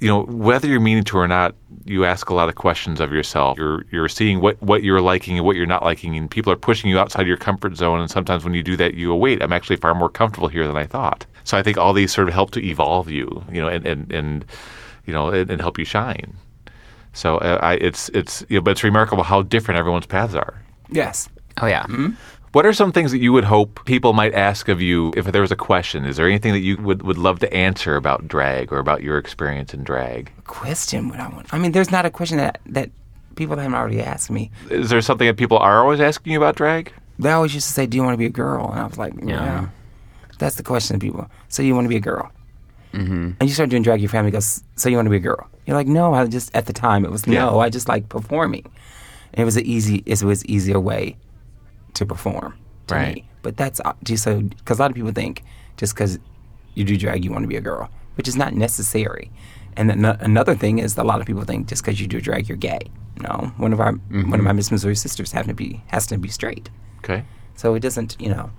[0.00, 1.54] you know, whether you're meaning to or not,
[1.84, 3.58] you ask a lot of questions of yourself.
[3.58, 6.56] You're you're seeing what, what you're liking and what you're not liking, and people are
[6.56, 8.00] pushing you outside your comfort zone.
[8.00, 10.66] And sometimes when you do that, you go, "Wait, I'm actually far more comfortable here
[10.66, 13.60] than I thought." So I think all these sort of help to evolve you, you
[13.60, 14.44] know, and and, and
[15.06, 16.34] you know, and, and help you shine.
[17.12, 20.62] So uh, I, it's it's you know, but it's remarkable how different everyone's paths are.
[20.90, 21.28] Yes.
[21.62, 21.86] oh yeah.
[22.54, 25.40] What are some things that you would hope people might ask of you if there
[25.42, 26.04] was a question?
[26.04, 29.18] Is there anything that you would, would love to answer about drag or about your
[29.18, 30.30] experience in drag?
[30.44, 31.52] Question what I want.
[31.52, 32.90] I mean, there's not a question that that
[33.34, 34.52] people haven't already asked me.
[34.70, 36.92] Is there something that people are always asking you about drag?
[37.18, 38.98] They always used to say, "Do you want to be a girl?" And I was
[38.98, 39.66] like, "Yeah."
[40.38, 41.28] That's the question of people.
[41.48, 42.30] So you want to be a girl?
[42.92, 43.30] Mm-hmm.
[43.40, 44.00] And you start doing drag.
[44.00, 46.54] Your family goes, "So you want to be a girl?" You're like, "No." I just
[46.54, 47.46] at the time it was Yeah.
[47.46, 47.58] no.
[47.58, 48.70] I just like performing.
[49.32, 50.04] And it was an easy.
[50.06, 51.16] It was easier way
[51.94, 52.54] to perform
[52.88, 53.14] to Right.
[53.16, 53.28] me.
[53.42, 55.42] But that's uh, just so because a lot of people think
[55.76, 56.18] just because
[56.74, 59.30] you do drag, you want to be a girl, which is not necessary.
[59.76, 62.48] And then another thing is a lot of people think just because you do drag,
[62.48, 62.80] you're gay.
[63.20, 66.18] No, one of our one of my Miss Missouri sisters have to be has to
[66.18, 66.70] be straight.
[66.98, 67.24] Okay.
[67.54, 68.50] So it doesn't, you know,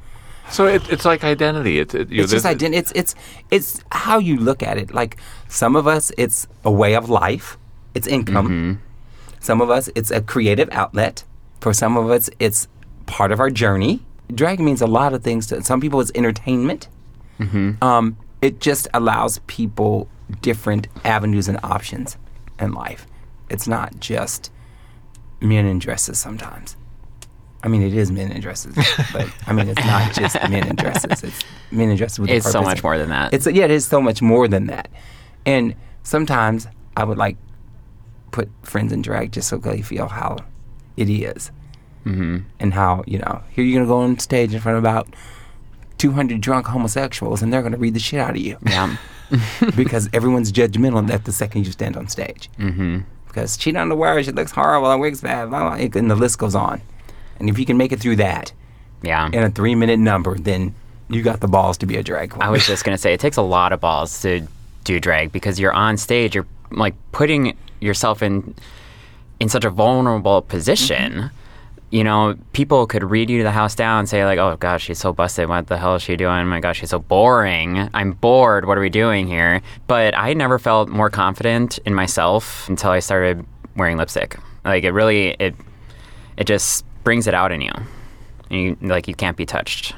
[0.51, 1.79] So it, it's like identity.
[1.79, 2.77] It's, it, you it's just identity.
[2.77, 3.15] It's it's
[3.51, 4.93] it's how you look at it.
[4.93, 5.17] Like
[5.47, 7.57] some of us, it's a way of life.
[7.95, 8.79] It's income.
[9.39, 11.23] Some of us, it's a creative outlet.
[11.61, 12.67] For some of us, it's
[13.05, 14.01] part of our journey.
[14.33, 15.47] Drag means a lot of things.
[15.47, 16.87] To some people, it's entertainment.
[17.81, 20.07] Um, it just allows people
[20.41, 22.17] different avenues and options
[22.59, 23.05] in life.
[23.49, 24.51] It's not just
[25.41, 26.75] men in dresses sometimes.
[27.63, 28.75] I mean, it is men in dresses,
[29.13, 31.23] but I mean, it's not just men in dresses.
[31.23, 31.39] It's
[31.71, 33.33] men in dresses with a It's so much more than that.
[33.33, 34.89] It's yeah, it is so much more than that.
[35.45, 37.37] And sometimes I would like
[38.31, 40.37] put friends in drag just so they feel how
[40.95, 41.51] it is.
[42.05, 42.37] Mm-hmm.
[42.59, 45.07] and how you know here you're gonna go on stage in front of about
[45.97, 48.97] 200 drunk homosexuals, and they're gonna read the shit out of you yeah.
[49.75, 52.49] because everyone's judgmental at the second you stand on stage.
[52.59, 52.99] Mm-hmm.
[53.27, 56.15] Because cheat on the wire, she looks horrible, her wig's bad, blah, blah, and the
[56.15, 56.81] list goes on.
[57.39, 58.51] And if you can make it through that
[59.01, 59.27] Yeah.
[59.27, 60.75] in a three minute number, then
[61.09, 62.41] you got the balls to be a drag queen.
[62.43, 64.47] I was just gonna say it takes a lot of balls to
[64.83, 68.53] do drag because you're on stage, you're like putting yourself in
[69.39, 71.29] in such a vulnerable position.
[71.91, 74.99] You know, people could read you the house down and say like, "Oh gosh, she's
[74.99, 75.47] so busted.
[75.47, 76.31] What the hell is she doing?
[76.31, 77.89] Oh my gosh, she's so boring.
[77.93, 78.65] I'm bored.
[78.65, 82.99] What are we doing here?" But I never felt more confident in myself until I
[82.99, 83.45] started
[83.75, 84.37] wearing lipstick.
[84.65, 85.55] Like it really it
[86.37, 87.71] it just brings it out in you.
[88.49, 89.95] And you like you can't be touched.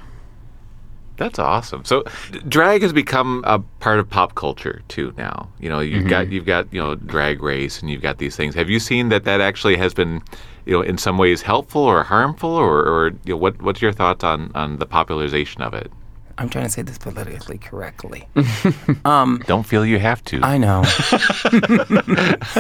[1.18, 1.84] That's awesome.
[1.84, 2.04] So,
[2.48, 5.14] drag has become a part of pop culture too.
[5.18, 6.34] Now, you know, you've got mm-hmm.
[6.34, 8.54] you've got you know drag race, and you've got these things.
[8.54, 10.22] Have you seen that that actually has been,
[10.68, 13.94] you know, in some ways helpful or harmful, or, or you know, what what's your
[13.94, 15.92] thoughts on on the popularization of it?
[16.40, 18.28] I'm trying to say this politically correctly.
[19.04, 20.40] Don't feel you have to.
[20.44, 20.84] I know.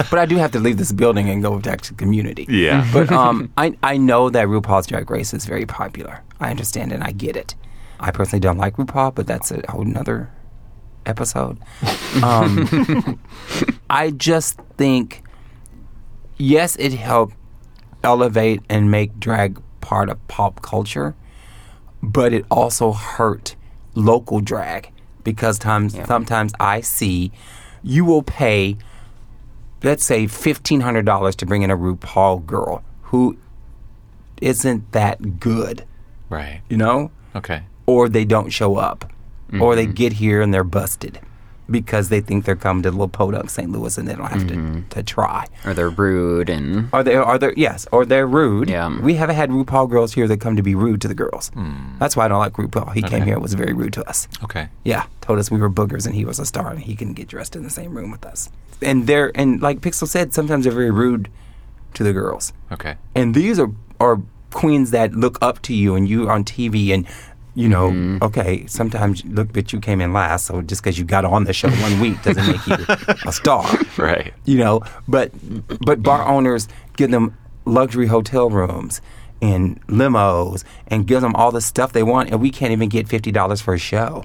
[0.10, 2.48] but I do have to leave this building and go back to the community.
[2.50, 2.89] yeah.
[2.91, 6.24] But um, I, I know that RuPaul's Drag Race is very popular.
[6.39, 7.54] I understand and I get it.
[8.00, 10.32] I personally don't like RuPaul, but that's a whole nother
[11.06, 11.60] episode.
[12.24, 13.20] Um,
[13.91, 15.24] I just think,
[16.38, 17.36] yes, it helped
[18.04, 21.16] elevate and make drag part of pop culture,
[22.02, 23.56] but it also hurt
[23.96, 24.92] local drag
[25.24, 27.32] because times sometimes I see
[27.84, 28.78] you will pay
[29.84, 33.38] let's say fifteen hundred dollars to bring in a RuPaul girl who
[34.42, 35.86] isn't that good,
[36.30, 36.62] right.
[36.70, 37.64] you know, Okay.
[37.86, 39.12] or they don't show up,
[39.60, 39.94] or they mm-hmm.
[39.94, 41.20] get here and they're busted
[41.70, 43.70] because they think they're coming to little podunk St.
[43.72, 44.88] Louis and they don't have to, mm-hmm.
[44.90, 45.46] to try.
[45.66, 47.16] Or they're rude and Are they?
[47.16, 47.54] Are they?
[47.58, 48.70] Yes, or they're rude.
[48.70, 49.00] Yeah.
[49.00, 51.50] we have had RuPaul girls here that come to be rude to the girls.
[51.50, 51.98] Hmm.
[52.00, 52.94] That's why I don't like RuPaul.
[52.94, 54.28] He came here and was very rude to us.
[54.44, 54.70] Okay.
[54.84, 57.28] Yeah, told us we were boogers and he was a star and he couldn't get
[57.28, 58.50] dressed in the same room with us.
[58.82, 61.30] And they're and like Pixel said, sometimes they're very rude
[61.96, 62.54] to the girls.
[62.72, 62.96] Okay.
[63.16, 67.06] And these are are queens that look up to you and you on TV and
[67.58, 68.24] you know, mm-hmm.
[68.24, 71.54] okay, sometimes look that you came in last, so just because you got on the
[71.54, 72.78] show one week doesn't make you
[73.26, 73.65] a star.
[73.98, 74.32] Right.
[74.46, 75.32] you know but
[75.84, 76.67] but bar owners
[76.98, 79.02] give them luxury hotel rooms
[79.41, 83.08] and limos and give them all the stuff they want and we can't even get
[83.08, 84.24] $50 for a show.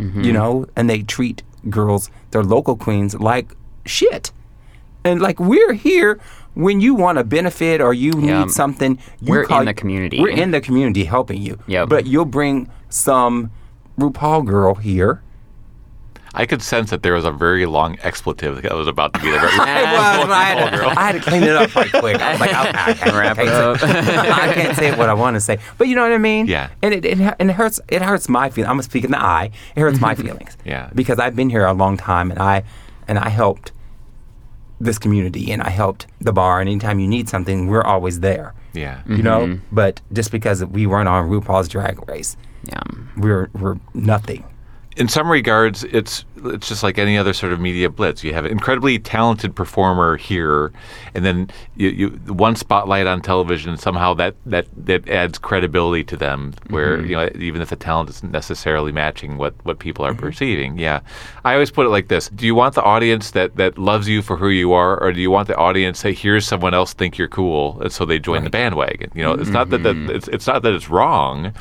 [0.00, 0.22] Mm-hmm.
[0.22, 4.32] You know and they treat girls their local queens like shit.
[5.04, 6.18] And like we're here
[6.56, 8.40] when you want a benefit or you Yeah.
[8.40, 10.18] need something you We're call- in the community.
[10.20, 11.88] we're in the community helping you Yep.
[11.90, 13.50] but you'll bring some
[14.00, 15.22] RuPaul girl here
[16.38, 19.30] I could sense that there was a very long expletive that was about to be
[19.30, 19.40] there.
[19.44, 22.20] It was, I, had to, I had to clean it up right quick.
[22.20, 23.78] I was like, I, I, I, Wrap can't it up.
[23.80, 23.88] say-
[24.50, 26.46] I can't say what I want to say, but you know what I mean.
[26.46, 26.68] Yeah.
[26.82, 27.80] And it, it and it hurts.
[27.88, 28.68] It hurts my feelings.
[28.68, 29.50] I'm gonna speak in the eye.
[29.76, 30.58] It hurts my feelings.
[30.62, 30.90] Yeah.
[30.94, 32.64] Because I've been here a long time, and I
[33.08, 33.72] and I helped
[34.80, 36.60] this community, and I helped the bar.
[36.60, 38.54] And anytime you need something, we're always there.
[38.74, 39.02] yeah.
[39.06, 39.46] You know.
[39.46, 39.74] Mm-hmm.
[39.74, 42.80] But just because we weren't on RuPaul's Drag Race, yeah.
[43.16, 44.44] we're we're nothing.
[44.96, 48.24] In some regards, it's it's just like any other sort of media blitz.
[48.24, 50.72] You have an incredibly talented performer here,
[51.14, 53.76] and then you, you one spotlight on television.
[53.76, 56.54] Somehow that that that adds credibility to them.
[56.70, 57.06] Where mm-hmm.
[57.10, 60.20] you know even if the talent isn't necessarily matching what what people are mm-hmm.
[60.20, 60.78] perceiving.
[60.78, 61.00] Yeah,
[61.44, 64.22] I always put it like this: Do you want the audience that that loves you
[64.22, 67.18] for who you are, or do you want the audience that hears someone else think
[67.18, 69.10] you're cool, and so they join the bandwagon?
[69.14, 70.16] You know, it's not that, that mm-hmm.
[70.16, 71.52] it's it's not that it's wrong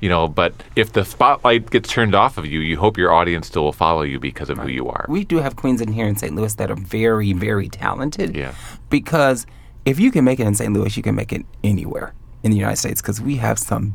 [0.00, 3.46] you know but if the spotlight gets turned off of you you hope your audience
[3.46, 6.06] still will follow you because of who you are we do have queens in here
[6.06, 6.34] in St.
[6.34, 8.36] Louis that are very, very talented.
[8.36, 8.54] Yeah.
[8.90, 9.46] Because
[9.84, 10.72] if you can make it in St.
[10.72, 13.00] Louis, you can make it anywhere in the United States.
[13.00, 13.94] Because we have some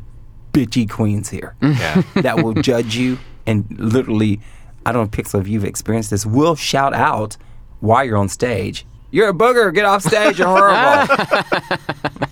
[0.52, 4.40] bitchy queens here yeah that will judge you and literally,
[4.86, 7.36] I don't know, Pixel, if you've experienced this, will shout out
[7.80, 8.86] while you're on stage.
[9.10, 9.72] You're a booger.
[9.72, 10.38] Get off stage.
[10.38, 11.14] You're horrible.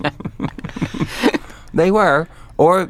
[1.74, 2.28] they were.
[2.58, 2.80] Or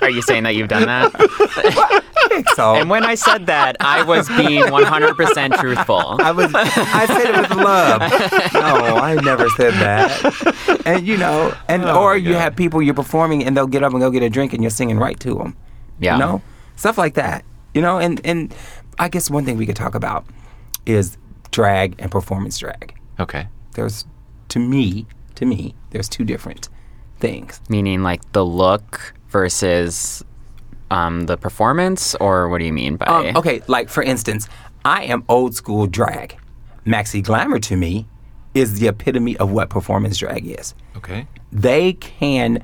[0.00, 1.12] Are you saying that you've done that?
[1.12, 2.80] Pixel.
[2.80, 6.20] And when I said that, I was being 100% truthful.
[6.20, 6.52] I was.
[6.54, 8.00] I said it with love.
[8.54, 10.82] No, I never said that.
[10.84, 13.92] And you know, and Oh, or you have people you're performing and they'll get up
[13.92, 15.56] and go get a drink and you're singing right to them.
[15.98, 16.14] Yeah.
[16.14, 16.42] You know,
[16.76, 17.44] stuff like that.
[17.74, 18.54] You know, and and
[18.98, 20.24] I guess one thing we could talk about
[20.86, 21.16] is
[21.50, 22.94] drag and performance drag.
[23.18, 24.04] okay There's,
[24.48, 25.06] to me,
[25.36, 26.68] to me, there's two different
[27.18, 27.60] things.
[27.68, 30.24] Meaning like the look versus
[30.90, 33.06] um, the performance, or what do you mean by?
[33.06, 34.48] Um, okay, like for instance,
[34.84, 36.36] I am old school drag.
[36.86, 38.06] Maxi Glamour to me
[38.54, 40.74] is the epitome of what performance drag is.
[40.96, 42.62] okay They can.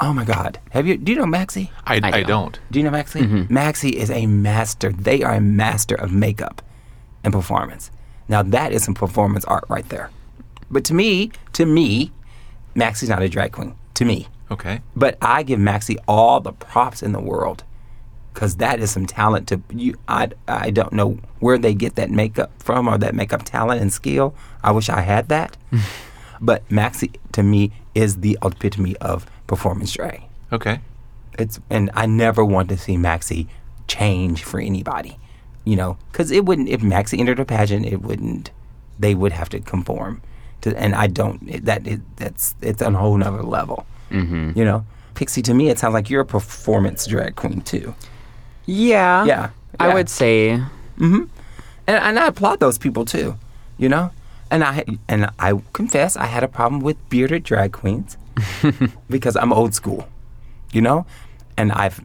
[0.00, 0.58] Oh my God!
[0.70, 0.96] Have you?
[0.96, 1.70] Do you know Maxi?
[1.86, 3.46] i, I, I don't Do you know Maxi?
[3.48, 4.90] Maxi is a master.
[4.90, 6.62] They are a master of makeup
[7.22, 7.90] and performance.
[8.28, 10.10] Now that is some performance art right there.
[10.70, 12.12] But to me, to me,
[12.80, 13.74] Maxi's not a drag queen.
[13.94, 17.64] To me, okay but I give Maxi all the props in the world
[18.32, 19.48] because that is some talent.
[19.48, 23.42] To you, I I don't know where they get that makeup from or that makeup
[23.42, 24.34] talent and skill.
[24.62, 25.56] I wish I had that.
[26.40, 30.22] but Maxi to me is the epitome of performance drag.
[30.52, 30.80] okay
[31.38, 33.48] It's and I never want to see Maxi
[33.86, 35.18] change for anybody,
[35.64, 36.68] you know, because it wouldn't.
[36.68, 38.50] If Maxi entered a pageant, it wouldn't.
[38.98, 40.22] They would have to conform
[40.62, 41.64] to, and I don't.
[41.64, 44.52] That it, that's it's on a whole nother level, mm-hmm.
[44.58, 44.84] you know.
[45.14, 47.94] Pixie, to me, it sounds like you're a performance drag queen too.
[48.64, 49.24] Yeah.
[49.24, 49.94] Yeah, I yeah.
[49.94, 50.62] would say
[51.90, 53.36] and, and I applaud those people too,
[53.78, 54.10] you know.
[54.50, 58.16] And I and I confess I had a problem with bearded drag queens
[59.10, 60.08] because I'm old school,
[60.72, 61.06] you know,
[61.56, 62.04] and I've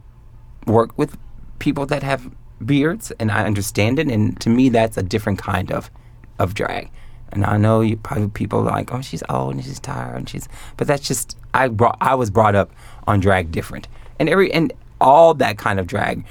[0.67, 1.17] worked with
[1.59, 2.31] people that have
[2.63, 4.07] beards, and I understand it.
[4.07, 5.89] And to me, that's a different kind of
[6.37, 6.89] of drag.
[7.35, 10.29] And I know you probably people are like, oh, she's old and she's tired, and
[10.29, 10.47] she's.
[10.77, 12.71] But that's just I brought I was brought up
[13.07, 13.87] on drag different,
[14.19, 14.71] and every and
[15.01, 16.25] all that kind of drag,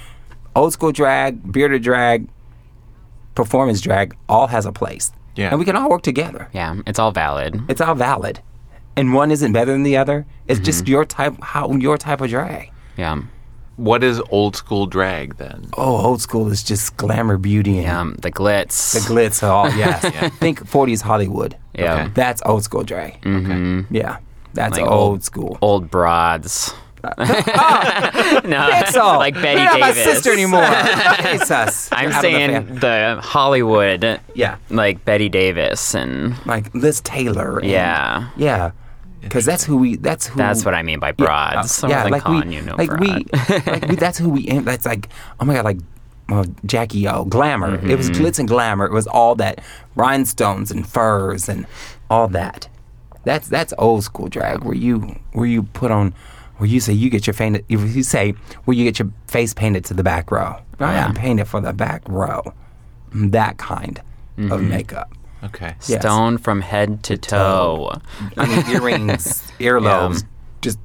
[0.57, 2.27] old school drag, bearded drag,
[3.35, 5.13] performance drag all has a place.
[5.37, 5.51] Yeah.
[5.51, 6.49] And we can all work together.
[6.53, 7.61] yeah, it's all valid.
[7.69, 8.41] It's all valid.
[8.97, 10.25] And one isn't better than the other.
[10.47, 10.65] It's mm-hmm.
[10.65, 12.71] just your type how your type of drag.
[12.97, 13.23] Yeah.
[13.77, 15.69] What is old school drag then?
[15.77, 18.93] Oh, old school is just glamour beauty and Yeah, the glitz.
[18.95, 20.01] the glitz all yes.
[20.39, 21.57] Think 40s Hollywood.
[21.75, 21.95] Yeah.
[21.95, 22.11] Okay.
[22.15, 23.21] That's old school drag.
[23.23, 23.87] Mhm.
[23.91, 24.19] Yeah.
[24.55, 25.59] That's Like old, old- school.
[25.61, 26.73] Old broads.
[27.05, 27.13] no,
[28.71, 29.19] Pixel.
[29.19, 29.97] like Bette You're not Davis.
[30.07, 30.65] my sister anymore.
[31.33, 31.89] Jesus.
[31.93, 34.57] I'm Out of the saying fam- the Hollywood, Yeah.
[34.71, 37.59] like Bette Davis, and Like Liz Taylor.
[37.59, 38.71] and- yeah, Yeah.
[39.25, 39.97] Because that's who we.
[39.97, 40.37] That's who.
[40.39, 41.73] that's what I mean by broads.
[41.73, 43.01] So I wasn't calling we, you no like broad.
[43.01, 43.09] we,
[43.73, 44.47] like we, that's who we.
[44.49, 44.65] am.
[44.65, 45.09] That's like,
[45.41, 45.79] oh my god, like
[46.29, 47.75] well, Jackie O, glamour.
[47.87, 48.25] It was Mm-hmm.
[48.25, 48.87] glitz and glamour.
[48.87, 49.61] It was all that
[49.97, 51.67] rhinestones and furs and
[52.09, 52.69] all that.
[53.25, 55.01] That's that's old school drag where you
[55.33, 56.15] where you put on
[56.59, 58.33] where you say you get your face you say
[58.65, 60.57] where you get your face painted to the back row.
[60.79, 62.43] I am painted for the back row.
[63.15, 64.05] That kind of
[64.37, 64.69] Mm-hmm.
[64.69, 65.13] makeup.
[65.45, 65.75] Okay.
[65.87, 66.01] Yes.
[66.01, 67.93] Stone from head to toe.
[68.37, 70.25] I mean, earrings, earlobes,
[70.63, 70.79] just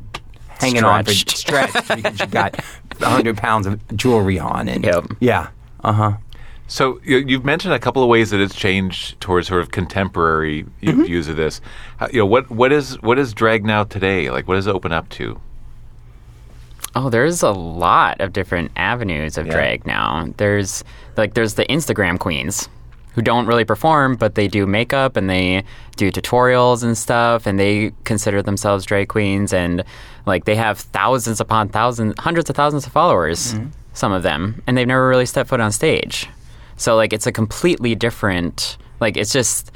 [0.60, 1.38] hanging on for Stretched.
[1.72, 2.60] stretched because you got
[3.02, 5.06] hundred pounds of jewelry on, and Yep.
[5.22, 5.50] yeah,
[5.84, 6.12] uh huh.
[6.68, 10.66] So you, you've mentioned a couple of ways that it's changed towards sort of contemporary
[10.82, 11.62] you know, views of this.
[11.98, 14.30] How, you know, what what is what is drag now today?
[14.30, 15.40] Like, what does it open up to?
[16.96, 19.54] Oh, there's a lot of different avenues of Yeah.
[19.54, 20.28] drag now.
[20.38, 20.84] There's
[21.18, 22.68] like there's the Instagram queens
[23.14, 25.64] who don't really perform, but they do makeup and they
[25.96, 29.84] do tutorials and stuff, and they consider themselves drag queens, and
[30.26, 33.70] like they have thousands upon thousands, hundreds of thousands of followers, mm-hmm.
[33.94, 36.28] some of them, and they've never really stepped foot on stage.
[36.78, 38.78] So like it's a completely different.
[39.00, 39.72] Like it's just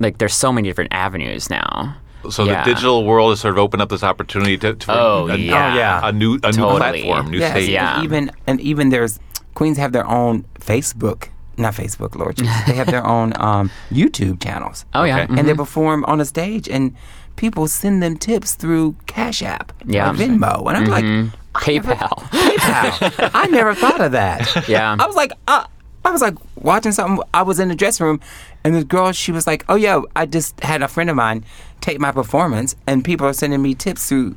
[0.00, 1.96] like there's so many different avenues now.
[2.30, 2.64] So Yeah.
[2.64, 5.72] the digital world has sort of opened up this opportunity to, to Oh, a, yeah.
[5.72, 6.00] Oh, yeah.
[6.08, 7.68] a new a new platform, new Yes, stage.
[7.70, 7.96] yeah.
[7.96, 9.20] and even and even there's
[9.54, 11.28] queens have their own Facebook,
[11.58, 12.54] not Facebook, Lord Jesus.
[12.66, 14.84] they have their own um, YouTube channels.
[14.94, 15.32] Oh yeah, Okay.
[15.32, 15.38] mhm.
[15.38, 16.94] and they perform on a stage, and
[17.36, 20.10] people send them tips through Cash App, Yeah.
[20.10, 21.32] or Venmo, and I'm like, Mhm.
[21.54, 22.08] PayPal.
[22.30, 23.30] PayPal.
[23.34, 24.68] I never thought of that.
[24.68, 24.96] yeah.
[24.98, 25.64] I was like, uh,
[26.04, 27.18] I was like watching something.
[27.34, 28.20] I was in the dressing room,
[28.62, 31.44] and the girl, she was like, "Oh yeah, I just had a friend of mine
[31.80, 34.36] take my performance, and people are sending me tips through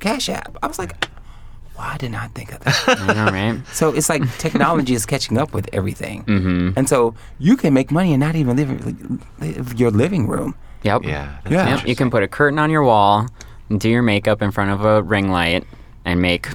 [0.00, 1.08] Cash App." I was like,
[1.74, 3.66] "Why did I think of that?" I know, right?
[3.72, 6.78] so it's like technology is catching up with everything, mm-hmm.
[6.78, 10.54] and so you can make money and not even live, live your living room.
[10.82, 11.04] Yep.
[11.04, 11.38] Yeah.
[11.48, 11.76] Yeah.
[11.76, 13.28] Yep, you can put a curtain on your wall,
[13.68, 15.64] and do your makeup in front of a ring light,
[16.04, 16.48] and make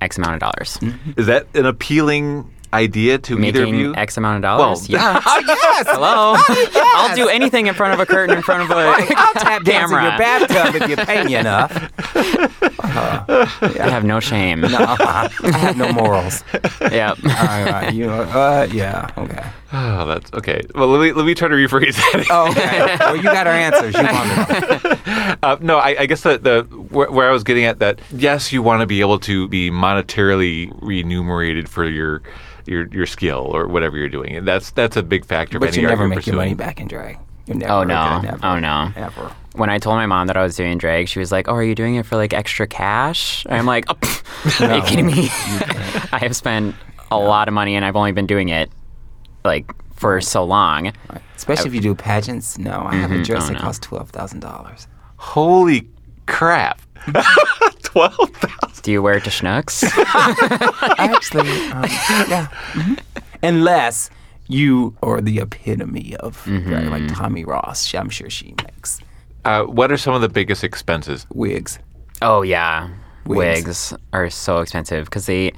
[0.00, 0.78] X amount of dollars.
[1.16, 3.94] Is that an appealing idea to either of you?
[3.94, 4.88] X amount of dollars.
[4.88, 5.20] Well, yeah.
[5.26, 6.34] Oh yes, Hello.
[6.96, 8.74] I'll do anything in front of a curtain in front of a
[9.16, 11.72] I'll tap dance in your bathtub if you pay me enough.
[12.88, 14.60] I have no shame.
[14.62, 16.42] No, I have no morals.
[16.80, 17.18] Yep.
[17.24, 17.30] All
[17.64, 19.44] right, you know, uh, yeah, okay.
[19.72, 20.62] Oh, that's okay.
[20.74, 22.26] Well, let me let me try to rephrase that.
[22.30, 22.96] Oh, okay.
[23.00, 23.94] Well, you got our answers.
[23.94, 24.98] You wanted.
[25.42, 28.52] Uh, no, I, I guess the, the where, where I was getting at that yes,
[28.52, 32.22] you want to be able to be monetarily remunerated for your
[32.66, 35.58] your your skill or whatever you're doing, and that's that's a big factor.
[35.58, 37.18] But you art never you're make your money back in drag.
[37.46, 38.30] You're never Oh, gonna- no.
[38.30, 38.92] never, Oh, no.
[38.96, 39.32] Ever.
[39.54, 41.62] When I told my mom that I was doing drag, she was like, "Oh, are
[41.62, 45.06] you doing it for like extra cash?" And I'm like, oh, pff, "Are you kidding
[45.06, 45.22] me?
[45.24, 45.28] you.
[46.12, 46.74] I have spent
[47.10, 48.70] a lot of money, and I've only been doing it
[49.44, 50.92] like for so long."
[51.36, 52.58] Especially if you do pageants.
[52.58, 53.60] No, I have a dress Oh, that no.
[53.60, 54.86] costs twelve thousand dollars.
[55.16, 55.88] Holy
[56.26, 56.80] crap!
[57.82, 58.82] Twelve thousand.
[58.82, 59.84] Do you wear it to Schnucks?
[60.98, 61.84] Actually, um,
[62.28, 62.48] yeah.
[62.72, 62.98] Mhm.
[63.42, 64.10] Unless
[64.48, 67.94] you are the epitome of drag, like Tommie Ross.
[67.94, 68.73] I'm sure she makes
[69.44, 71.26] Uh, what are some of the biggest expenses?
[71.32, 71.78] wigs.
[72.22, 72.88] Oh yeah,
[73.26, 73.64] Wigs.
[73.92, 75.52] wigs, are so expensive because they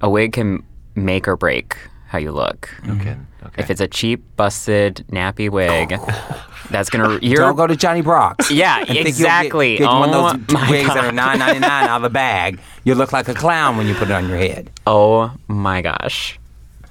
[0.00, 0.62] a wig can
[0.94, 1.76] make or break
[2.06, 2.68] how you look.
[2.88, 3.16] Okay.
[3.44, 3.62] Okay.
[3.62, 5.98] If it's a cheap, busted, nappy wig,
[6.70, 8.50] that's gonna you're Don't go to Johnny Brock's.
[8.50, 9.72] yeah and think you'll exactly.
[9.78, 12.04] Get, get one oh of those my wigs that are nine ninety nine out of
[12.04, 12.60] a bag.
[12.84, 14.70] You look like a clown when you put it on your head.
[14.86, 16.38] Oh my gosh.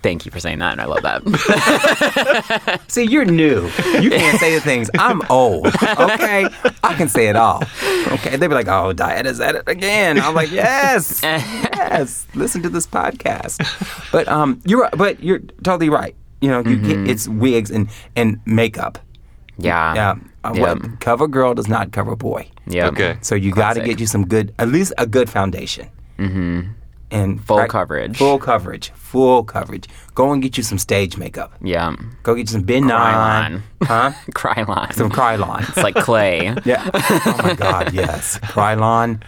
[0.02, 2.82] Thank you for saying that, and I love that.
[2.88, 3.66] See, you're new.
[4.00, 4.90] You can't say the things.
[4.98, 5.68] I'm old.
[5.68, 6.48] Okay,
[6.84, 7.64] I can say it all.
[8.08, 12.62] Okay, they'd be like, "Oh, Diet is at it again." I'm like, "Yes, yes." Listen
[12.64, 13.58] to this podcast.
[14.12, 14.90] But um, you're.
[14.98, 16.16] But you're totally right.
[16.42, 18.98] You know, you can't, it's wigs and and makeup.
[19.60, 19.94] yeah.
[19.94, 20.80] Yeah, uh, Yep.
[20.82, 22.50] what cover girl does not cover boy.
[22.66, 22.94] Yep.
[22.94, 23.18] Okay.
[23.22, 25.90] So you got to get you some good, at least a good foundation.
[26.18, 26.72] Mm-hmm.
[27.12, 28.18] And Full coverage.
[28.18, 28.90] Full coverage.
[28.92, 29.88] Full coverage.
[30.16, 31.52] Go and get you some stage makeup.
[31.62, 31.94] Yeah.
[32.24, 33.62] Go get you some Ben Kryolan.
[33.84, 34.12] Huh?
[34.32, 34.94] Kryolan.
[34.94, 35.68] Some Kryolan.
[35.68, 36.56] it's like clay.
[36.66, 36.90] yeah.
[36.94, 37.94] Oh my God.
[37.94, 38.40] Yes.
[38.40, 39.22] Kryolan.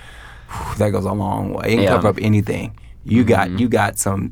[0.49, 1.65] whew, That goes a long way.
[1.65, 1.85] It can Yeah.
[1.89, 1.95] Mm-hmm.
[1.97, 2.79] cover up anything.
[3.03, 4.31] You got you got some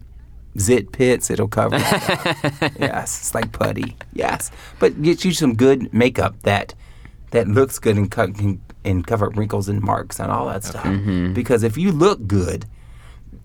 [0.57, 1.29] zit pits.
[1.29, 1.75] It'll cover.
[1.75, 2.71] it up.
[2.79, 3.19] yes.
[3.19, 3.97] It's like putty.
[4.13, 4.49] Yes.
[4.79, 6.73] But get you some good makeup that
[7.31, 10.63] that looks good and co- can and cover up wrinkles and marks and all that
[10.63, 10.85] stuff.
[10.85, 11.33] Mm-hmm.
[11.33, 12.65] Because if you look good,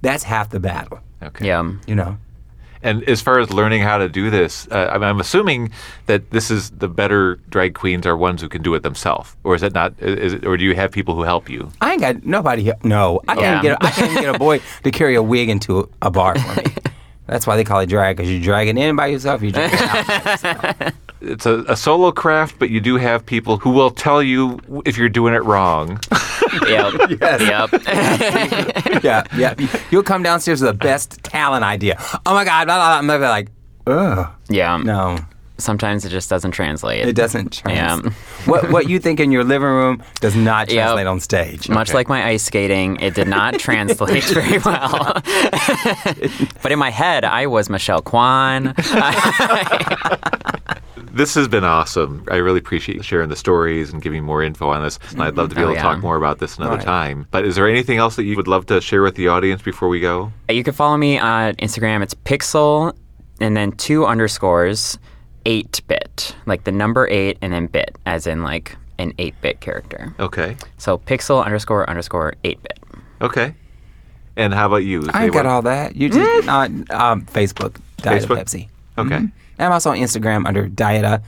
[0.03, 1.01] that's half the battle.
[1.23, 1.47] Okay.
[1.47, 1.73] Yeah.
[1.87, 2.19] You know.
[2.83, 5.73] And as far as learning how to do this, uh, I'm, I'm assuming
[6.07, 9.55] that this is the better drag queens are ones who can do it themselves, or
[9.57, 9.95] is it not?
[9.99, 11.73] Is it, or do you have people who help you?
[11.81, 12.75] I ain't got nobody here.
[12.85, 13.77] No, I can't Yeah.
[13.77, 13.83] get.
[13.83, 16.61] A, I can't get a boy to carry a wig into a, a bar for
[16.61, 16.67] me.
[17.27, 19.43] That's why they call it drag because you're dragging in by yourself.
[19.43, 20.93] You drag it out by yourself.
[21.21, 24.99] It's a, a solo craft, but you do have people who will tell you if
[24.99, 26.01] you're doing it wrong.
[26.69, 27.11] Yep.
[27.21, 27.41] Yes.
[27.43, 29.03] Yep.
[29.05, 29.55] yeah, yeah.
[29.91, 31.97] You'll come downstairs with the best talent idea.
[32.25, 32.67] Oh my god!
[32.67, 32.99] Blah, blah, blah.
[32.99, 33.49] I'm gonna be like,
[33.87, 34.31] ugh.
[34.49, 34.77] yeah.
[34.79, 35.19] No,
[35.59, 37.07] Sometimes it just doesn't translate.
[37.07, 37.53] it doesn't.
[37.53, 38.13] translate.
[38.13, 38.49] Yeah.
[38.51, 40.77] what what you think in your living room does not Yep.
[40.85, 41.69] translate on stage.
[41.69, 45.15] Much like my ice skating, it did not translate very well.
[46.63, 48.75] but in my head, I was Michelle Kwan.
[50.97, 52.25] This has been awesome.
[52.31, 54.99] I really appreciate sharing the stories and giving more info on this.
[55.11, 55.69] And I'd love to be mm-hmm.
[55.69, 55.83] Oh, able to yeah.
[55.83, 56.85] talk more about this another Right.
[56.85, 57.27] time.
[57.31, 59.89] But is there anything else that you would love to share with the audience before
[59.89, 60.33] we go?
[60.49, 62.03] You can follow me on Instagram.
[62.03, 62.97] It's pixel
[63.41, 64.99] and then two underscores,
[65.45, 69.61] eight bit, like the number eight and then bit, as in like an eight bit
[69.61, 70.15] character.
[70.19, 70.57] Okay.
[70.79, 72.79] So pixel underscore underscore eight bit.
[73.21, 73.55] Okay.
[74.37, 75.09] And how about you?
[75.15, 75.97] I got all that.
[75.97, 76.47] You just mm.
[76.47, 77.81] not um, Facebook.
[77.99, 78.39] Diet Facebook?
[78.43, 78.69] Pepsi.
[78.99, 79.17] Okay.
[79.17, 79.27] Mm-hmm.
[79.59, 81.23] I'm also on Instagram under Dieta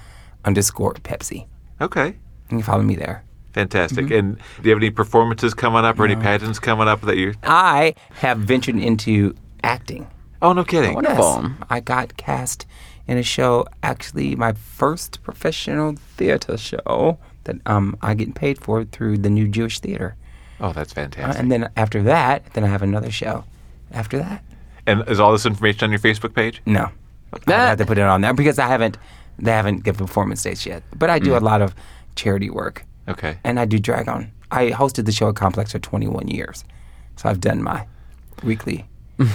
[0.44, 1.46] underscore Pepsi.
[1.80, 2.06] Okay.
[2.08, 2.16] You
[2.48, 3.24] can follow me there.
[3.52, 4.06] Fantastic.
[4.06, 4.14] Mm-hmm.
[4.14, 7.34] And do you have any performances coming up or any pageants coming up that you?
[7.42, 10.06] I have ventured into acting.
[10.40, 10.94] Oh, no kidding.
[10.94, 11.42] Wonderful.
[11.42, 11.52] Yes.
[11.68, 12.66] I got cast
[13.06, 18.84] in a show, actually my first professional theater show that um, I get paid for
[18.84, 20.14] through the New Jewish Theater.
[20.60, 21.40] Oh, that's Uh, fantastic.
[21.40, 23.44] and then after that, then I have another show.
[23.90, 24.44] After that,
[24.86, 26.60] And is all this information on your Facebook page?
[26.66, 26.90] no,
[27.46, 28.98] I have to put it on there because I haven't.
[29.38, 30.82] They haven't given performance dates yet.
[30.96, 31.40] But I do mm.
[31.40, 31.74] a lot of
[32.16, 33.38] charity work, Okay.
[33.44, 34.32] and I do drag on.
[34.50, 36.64] I hosted the show at Complex for 21 years,
[37.16, 37.86] so I've done my
[38.42, 38.86] weekly.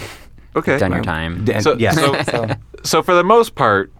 [0.55, 0.77] Okay.
[0.77, 1.45] Done your time.
[1.45, 1.91] Dan- So- yeah,
[2.23, 2.47] so-
[2.83, 3.91] so for the most part,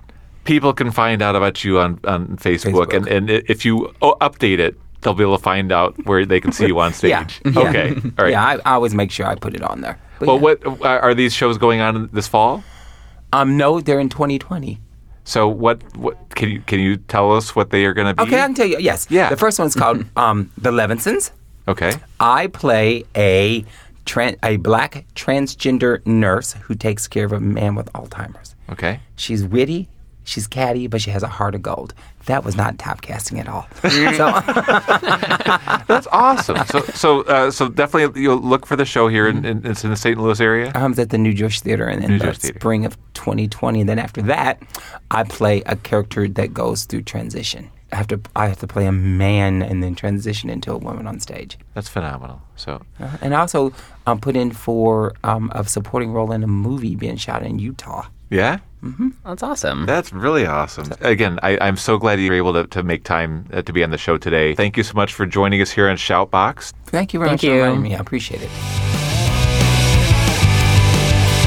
[0.43, 2.93] people can find out about you on, on Facebook, Facebook.
[2.93, 6.25] And, and i- if you oh, update it, they'll be able to find out where
[6.25, 7.09] they can see you on stage.
[7.09, 7.59] yeah, yeah.
[7.59, 7.89] Okay.
[7.95, 8.31] All right.
[8.31, 9.99] Yeah, I, I always make sure I put it on there.
[10.19, 10.41] But well, yeah.
[10.69, 12.63] what are are these shows going on this fall?
[13.33, 14.79] Um, no, they're in 2020.
[15.25, 15.81] So what?
[15.97, 18.23] What can you can you tell us what they are going to be?
[18.23, 18.77] Okay, I can tell you.
[18.77, 19.07] Yes.
[19.09, 19.29] Yeah.
[19.29, 21.31] The first one's called um, The Levinsons.
[21.67, 21.93] Okay.
[22.19, 23.65] I play a
[24.05, 28.55] tran- a black transgender nurse who takes care of a man with Alzheimer's.
[28.69, 28.99] Okay.
[29.15, 29.87] She's witty,
[30.23, 31.93] she's catty, but she has a heart of gold.
[32.25, 33.67] That was not typecasting at all.
[33.83, 34.31] so,
[35.87, 36.57] That's awesome.
[36.67, 39.89] So so uh, so definitely you'll look for the show here in, in, it's in
[39.89, 40.17] the St.
[40.17, 40.71] Louis area.
[40.75, 42.59] I was at the New Jewish Theater in, in New the Jewish Theater.
[42.59, 43.81] spring of 2020.
[43.81, 44.61] And then after that,
[45.11, 47.69] I play a character that goes through transition.
[47.91, 51.05] I have to I have to play a man and then transition into a woman
[51.07, 51.57] on stage.
[51.73, 52.41] That's phenomenal.
[52.55, 53.73] So Uh, and I also
[54.07, 58.05] um, put in for um, a supporting role in a movie being shot in Utah.
[58.29, 58.59] yeah.
[59.23, 59.85] That's awesome.
[59.85, 60.91] That's really awesome.
[61.01, 63.83] Again, I, I'm so glad you were able to, to make time uh, to be
[63.83, 64.55] on the show today.
[64.55, 66.73] Thank you so much for joining us here on Shoutbox.
[66.85, 67.63] Thank you very Thank much for you.
[67.63, 67.95] inviting me.
[67.95, 68.49] I appreciate it.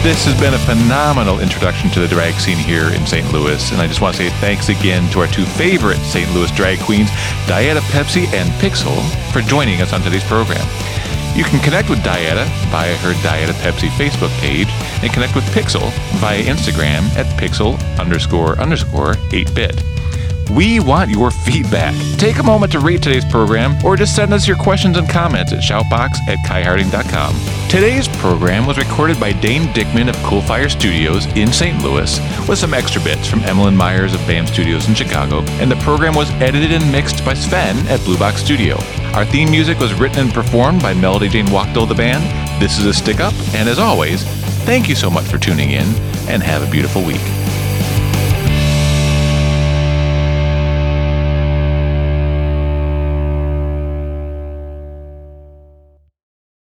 [0.03, 3.27] This has been a phenomenal introduction to the drag scene here in St.
[3.33, 6.31] Louis, and I just want to say thanks again to our two favorite St.
[6.33, 7.11] Louis drag queens,
[7.51, 8.95] Dieta Pepsi and Pixel,
[9.33, 10.65] for joining us on today's program.
[11.37, 14.69] You can connect with Dieta via her Dieta Pepsi Facebook page
[15.03, 19.77] and connect with Pixel via Instagram at pixel underscore underscore 8-bit.
[20.51, 21.95] We want your feedback.
[22.19, 25.53] Take a moment to rate today's program or just send us your questions and comments
[25.53, 27.35] at shoutbox at kaiharding.com.
[27.69, 31.83] Today's program was recorded by Dane Dickman of Coolfire Studios in St.
[31.83, 32.19] Louis
[32.49, 36.15] with some extra bits from Emmalyn Meyers of BAM Studios in Chicago, and the program
[36.15, 38.77] was edited and mixed by Sven at Blue Box Studio.
[39.15, 42.23] Our theme music was written and performed by Melody Jane Wachtel, the band.
[42.63, 44.23] This is a Stickup, and as always,
[44.65, 45.87] thank you so much for tuning in,
[46.29, 47.21] and have a beautiful week.